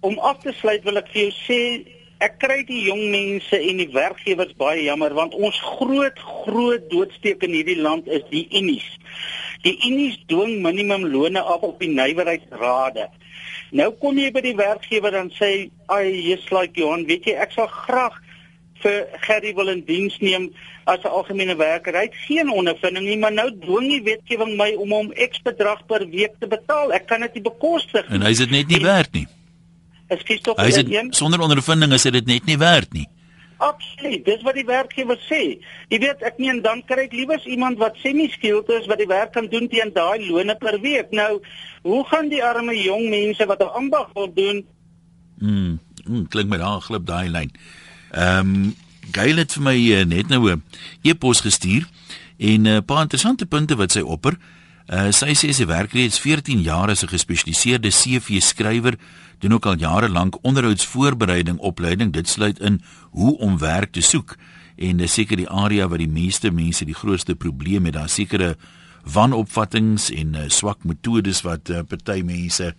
[0.00, 1.60] om af te sluit wil ek vir jou sê
[2.22, 7.42] ek kry die jong mense en die werkgewers baie jammer want ons groot groot doodsteek
[7.46, 8.86] in hierdie land is die unies.
[9.66, 13.08] Die unies dwing minimumlone af op die nywerheidsrade.
[13.72, 17.52] Nou kom jy by die werkgewer en sê, "Ag, jy's like Johan, weet jy, ek
[17.52, 18.20] sal graag
[18.82, 20.50] vir Gerry wil in diens neem
[20.86, 21.94] as 'n algemene werker.
[21.94, 25.86] Hy het geen ondervinding nie, maar nou dwing die wetgewing my om hom X bedrag
[25.86, 26.92] per week te betaal.
[26.92, 29.26] Ek kan dit nie bekostig nie." En hy's dit net nie en, werd nie.
[30.12, 30.60] Ekskuus tog.
[30.60, 30.84] Hy sê
[31.16, 33.08] sonder ondervinding is dit net nie werd nie.
[33.62, 35.42] Absoluut, dis wat die werkgewer sê.
[35.92, 39.30] Jy weet, ek meen dan kry ek liewers iemand wat semi-skilled is wat die werk
[39.36, 41.12] kan doen teen daai loone per week.
[41.14, 41.38] Nou,
[41.86, 44.64] hoe gaan die arme jong mense wat 'n ambag wil doen?
[45.38, 47.52] Mm, mm klink my daar glip daai lyn.
[48.10, 48.74] Ehm um,
[49.12, 50.62] Gail het vir my uh, net nou 'n
[51.02, 51.86] e-pos gestuur
[52.38, 54.32] en 'n uh, paar interessante punte wat sy opper.
[54.32, 58.98] Uh, sy sê sy werk reeds 14 jaar as 'n gespesialiseerde CV skrywer
[59.38, 62.12] doen ook al jare lank onderhoudsvoorbereiding opleiding.
[62.12, 64.36] Dit sluit in hoe om werk te soek
[64.76, 67.94] en dis seker die area waar die meeste mense die grootste probleem het.
[67.94, 68.56] Daar sekere
[69.04, 72.72] wanopvattinge en uh, swak metodes wat uh, party mense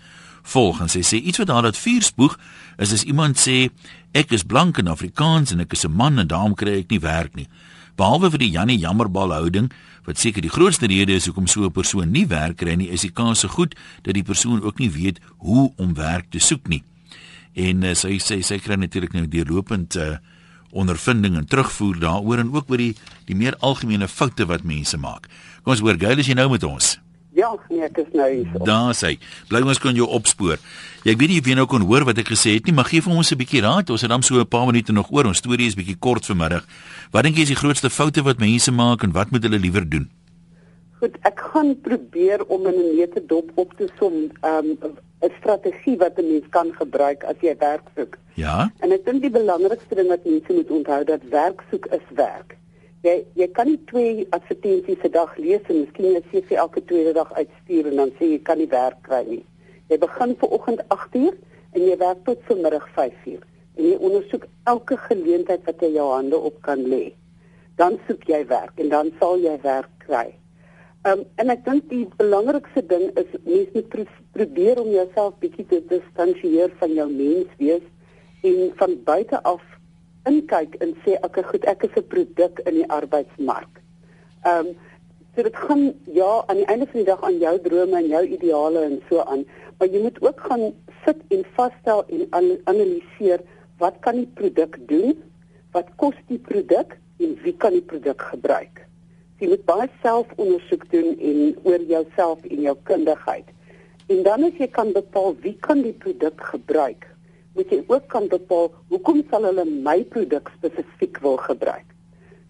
[0.44, 0.82] volg.
[0.82, 2.38] En sy sê iets wat haar dat vuur spoeg
[2.78, 3.70] is as iemand sê
[4.16, 7.00] ek is blank en Afrikaans en ek is 'n man en daarom kry ek nie
[7.00, 7.48] werk nie.
[7.96, 9.72] Behalwe vir die Jannie Jammerbal houding
[10.06, 13.02] wat seker die grootste rede is hoekom so 'n persoon nie werk kry nie, is
[13.02, 16.68] die kans so goed dat die persoon ook nie weet hoe om werk te soek
[16.68, 16.84] nie.
[17.54, 20.18] En uh, sy sê sy, sy kry natuurlik nou deurlopend uh,
[20.72, 25.30] ondervinding en terugvoer daaroor en ook oor die die meer algemene foute wat mense maak.
[25.64, 27.03] Kom ons hoor, Gail, is jy nou met ons?
[27.34, 28.50] Ja, nee, ek is nou hier.
[28.68, 29.16] Daar sê,
[29.50, 30.60] bly ons kan jou opspoor.
[31.02, 33.02] Ek weet nie of jy nou kon hoor wat ek gesê het nie, maar gee
[33.02, 33.90] vir ons 'n bietjie raad.
[33.90, 35.26] Ons het dan so 'n paar minute nog oor.
[35.26, 36.64] Ons storie is bietjie kort vanmiddag.
[37.12, 39.90] Wat dink jy is die grootste foute wat mense maak en wat moet hulle liewer
[39.90, 40.10] doen?
[41.00, 44.78] Goed, ek gaan probeer om in 'n nette dop op te som, 'n um,
[45.40, 48.18] strategie wat 'n mens kan gebruik as jy werk soek.
[48.36, 48.72] Ja.
[48.80, 52.58] En ek dink die belangrikste ding wat mense moet onthou dat werk soek is werk
[53.04, 57.12] jy jy kan nie twee advertensies se dag lees en miskien sê vir elke tweede
[57.18, 59.42] dag uitstuur en dan sê jy kan nie werk kry nie.
[59.92, 61.34] Jy begin ver oggend 8uur
[61.74, 66.40] en jy werk tot vanmiddag 5uur en jy ondersoek elke geleentheid wat jy jou hande
[66.52, 67.04] op kan lê.
[67.82, 70.30] Dan soek jy werk en dan sal jy werk kry.
[71.04, 74.06] Um, en ek dink die belangrikste ding is mens moet pr
[74.38, 77.84] probeer om jouself bietjie te distansieer van jou menswees
[78.48, 79.73] en van buite af
[80.30, 83.82] inkyk en sê ek is goed, ek is 'n produk in die arbeidsmark.
[84.46, 84.76] Ehm um,
[85.36, 88.26] so dit gaan ja aan die einde van die dag aan jou drome en jou
[88.26, 89.46] ideale en so aan,
[89.80, 90.74] maar jy moet ook gaan
[91.06, 93.42] sit en vasstel en analiseer
[93.78, 95.18] wat kan die produk doen?
[95.72, 98.84] Wat kos die produk en wie kan die produk gebruik?
[99.42, 103.50] Jy moet baie selfondersoek doen en oor jouself en jou kundigheid.
[104.08, 107.08] En dan as jy kan bepaal wie kan die produk gebruik,
[107.56, 111.86] moet jy ook kan bepaal hoekom sal hulle my produk spesifiek wil gebruik.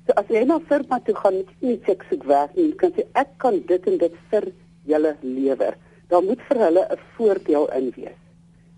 [0.08, 2.68] So as jy na 'n firma toe gaan, moet jy nie sê ek werk nie,
[2.72, 4.52] jy kan sê ek kan dit en dit vir
[4.86, 5.78] julle lewer.
[6.10, 8.20] Daar moet vir hulle 'n voordeel in wees.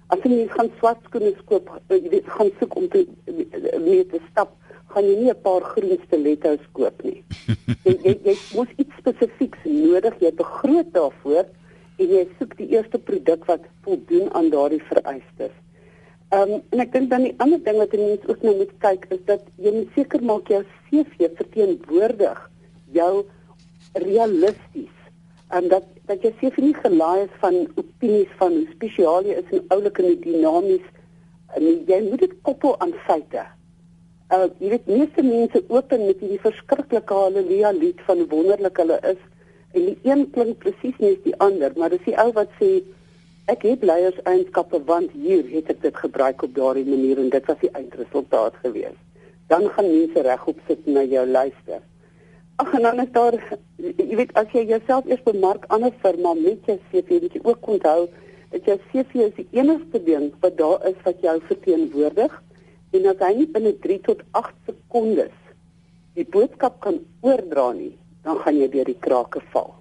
[0.09, 3.07] As jy gaan swart skoene koop, eh, jy weet gaan soek om te
[3.81, 4.51] mee te stap,
[4.93, 7.23] gaan jy nie 'n paar groen stilettos koop nie.
[7.85, 11.45] jy, jy jy moet iets spesifieks nodig, jy begroot daarvoor
[11.99, 15.55] en jy soek die eerste produk wat voldoen aan daardie vereistes.
[16.35, 19.05] Ehm um, en ek dink dan die ander ding wat mense ook nou moet kyk
[19.15, 22.41] is dat jy moet seker maak jou CV verteenwoordig
[22.97, 23.11] jou
[24.03, 24.95] realisties
[25.59, 29.53] en dat dat jy CV nie gelaai is van opinies van hoe spesiaal jy is
[29.55, 30.89] en oulik en dinamies
[31.55, 33.45] en jy moet dit koppel aan feite.
[34.35, 38.99] Uh jy weet meeste mense open met hierdie verskriklike haleluja lied van hoe wonderlik hulle
[39.13, 39.23] is
[39.75, 42.69] En die een klink presies nie as die ander, maar dis die ou wat sê
[43.51, 47.59] ek het leierseienskappe want hier het ek dit gebruik op daardie manier en dit was
[47.61, 48.97] die eindresultaat gewees.
[49.51, 51.83] Dan gaan mense regop sit na jou luister.
[52.57, 53.37] Ag en dan is daar
[53.77, 57.41] jy weet as jy jouself eers bemark aan 'n firma met jou CV, moet jy
[57.43, 58.09] ook onthou
[58.49, 62.41] dat jou CV is die enigste ding wat daar is wat jou verteenwoordig
[62.91, 65.35] en as hy nie binne 3 tot 8 sekondes
[66.15, 69.75] die boodskap kan oordra nie, dan gaan jy deur die krake val.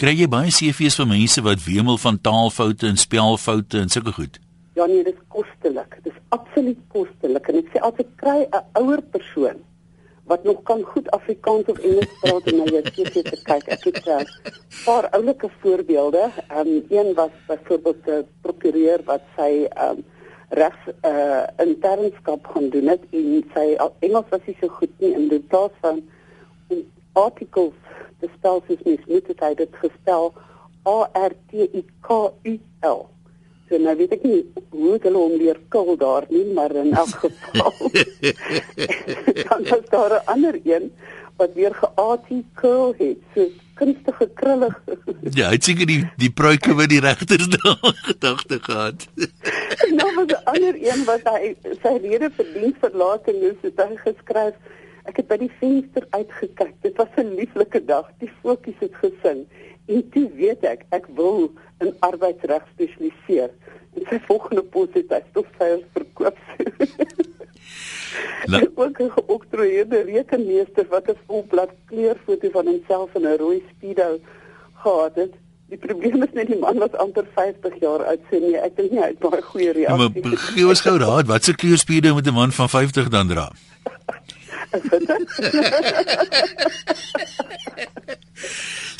[0.00, 4.38] Kry jy baie CV's van mense wat wemel van taalfoute en spelfoute en sulke goed?
[4.78, 5.98] Ja nee, dit is kostelik.
[6.00, 9.60] Dit is absoluut kostelik en ek sê as ek kry 'n ouer persoon
[10.32, 13.68] wat nog kan goed Afrikaans of Engels praat en jou CV te kyk.
[13.76, 14.54] Ek het 'n uh,
[14.86, 16.24] paar oulike voorbeelde.
[16.48, 20.00] Um, een was byvoorbeeld 'n prokureur wat sy um,
[20.48, 25.12] regs uh, eh, internskap gaan doen het en sy Engels was nie so goed nie
[25.12, 26.00] in die plaas van
[27.12, 27.76] articles
[28.20, 30.32] te spel soos mens moet het hy dit gespel
[30.88, 30.98] A
[31.28, 32.18] R T I K
[32.52, 32.58] U
[32.88, 33.00] L.
[33.68, 34.40] So nou weet ek nie
[34.74, 37.74] hoe hulle hom leer kul daar nie maar in elk geval
[39.48, 40.92] dan is daar 'n ander een
[41.40, 44.74] wat weer geartikel het so kunstige krullig
[45.38, 49.06] ja hy het seker die die pruike wat die regters daar gedagte gehad.
[49.96, 51.54] Nou was 'n ander een wat hy
[51.84, 54.54] sy rede vir diensverlating is het hy geskryf
[55.04, 56.74] Ek het by die venster uitgekyk.
[56.82, 58.10] Dit was 'n lieflike dag.
[58.18, 59.46] Die voetjies het gesing.
[59.86, 63.50] En toe weet ek, ek wil in arbeidsreg spesialiseer.
[63.96, 66.38] En sy volgende pos het hy stofveiers verkoop.
[68.52, 74.18] La ook 'n geoktroeëerde rekenmeester wat 'n volblad kleurfoto van homself in 'n rooi speedo
[74.74, 75.34] gehad het.
[75.68, 78.90] Die probleem is net die man was amper 50 jaar oud sê nee, ek dink
[78.90, 79.98] nie hy het baie goeie reaksie.
[79.98, 83.50] Maar gee ons gou raad, wat se kleurspeedo moet 'n man van 50 dan dra?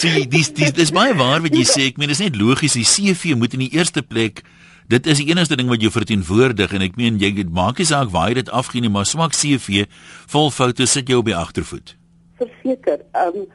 [0.00, 1.82] Sien, dis dis dis baie waar wat jy sê.
[1.90, 4.42] Ek meen dis net logies die CV moet in die eerste plek
[4.90, 8.10] dit is die enigste ding wat jou verteenwoordig en ek meen jy maak nie saak
[8.14, 9.84] waar jy dit afgee nie, maar swak CV
[10.32, 11.94] vol foute sit jou op die agtervoet.
[12.40, 13.04] Verseker.
[13.14, 13.48] Ehm um,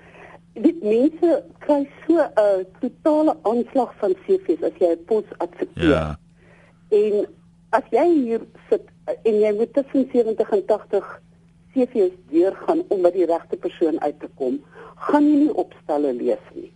[0.55, 1.32] dit mense
[1.66, 5.89] kry so 'n uh, totale aanslag van CV's as jy 'n pos aksepteer.
[5.89, 6.05] Ja.
[6.89, 7.28] En
[7.76, 11.22] as jy hier sit en jy moet tussen 70 en 80
[11.76, 14.57] CV's deurgaan om by die regte persoon uit te kom,
[15.07, 16.71] gaan jy nie opstelle lees nie.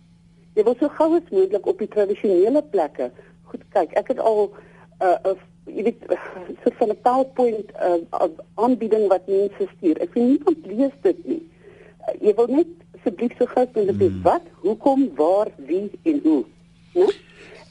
[0.58, 3.10] Jy wil so gou as moontlik op die tradisionele plekke
[3.50, 3.94] goed kyk.
[3.98, 6.02] Ek het al 'n uh, uh, jy weet
[6.62, 10.00] so van 'n PowerPoint uh, aanbieding wat mense stuur.
[10.00, 11.42] Ek sien niemand lees dit nie.
[12.04, 14.22] Uh, jy wil net asseblief so gou met dit hmm.
[14.22, 16.44] wat, hoekom, waar, wie en hoe.
[16.92, 17.08] Ja?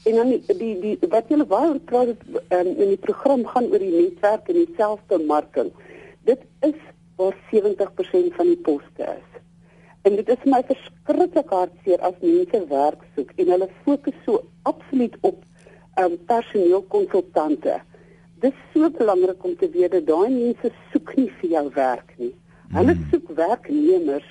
[0.04, 3.82] En dan die die, die wat julle wou praat um, in die program gaan oor
[3.82, 5.70] die netwerk en die selfbemarking.
[6.24, 6.78] Dit is
[7.20, 9.30] waar 70% van die poste is.
[10.08, 14.40] En dit is my verskriklik hartseer as mense werk soek en hulle fokus so
[14.70, 15.42] absoluut op
[16.00, 17.74] um, personeelkonsultante.
[18.40, 22.14] Dit is so belangrik om te weet dat daai mense soek nie vir jou werk
[22.22, 22.32] nie.
[22.72, 23.10] Hulle hmm.
[23.12, 24.30] soek werknemers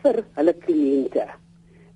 [0.00, 1.28] vir hulle kliënte.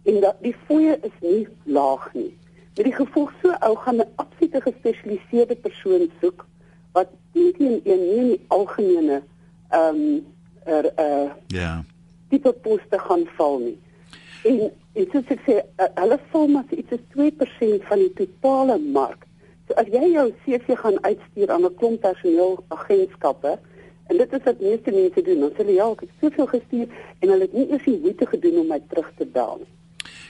[0.09, 1.47] En dat die fooie is nie
[1.79, 2.35] laag nie.
[2.77, 6.45] Met die gevolg so ou gaan 'n absolute gespesialiseerde persoon soek
[6.93, 9.23] wat nie teen een nie die algemene
[9.69, 10.27] ehm um,
[10.65, 11.85] er uh ja.
[12.29, 13.79] tipe poste gaan val nie.
[14.45, 18.79] En en soos ek sê, uh, hulle val maar iets is 2% van die totale
[18.79, 19.25] mark.
[19.69, 23.59] So as jy jou CV gaan uitstuur aan 'n klomp personeel agentskappe
[24.09, 26.87] en dit is wat meeste mense doen, dan sê hulle ja, ek het soveel gestuur
[27.19, 29.73] en hulle het nie eens die moeite gedoen om my terug te bel nie.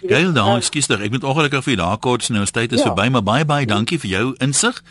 [0.07, 1.01] Gail, dan, uh, ekskuus tog.
[1.03, 2.91] Ek moet ongelukkig vir daar kort nou tyd is ja.
[2.91, 4.83] verby, maar baie baie dankie vir jou insig.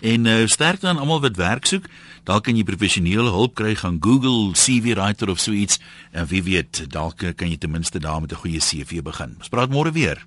[0.00, 1.88] En uh, sterkte aan almal wat werk soek.
[2.24, 5.76] Dalk kan jy professionele hulp kry gaan Google CV writer of so iets
[6.12, 9.36] en wie weet, dalk kan jy ten minste daar met 'n goeie CV begin.
[9.38, 10.24] Ons praat môre weer.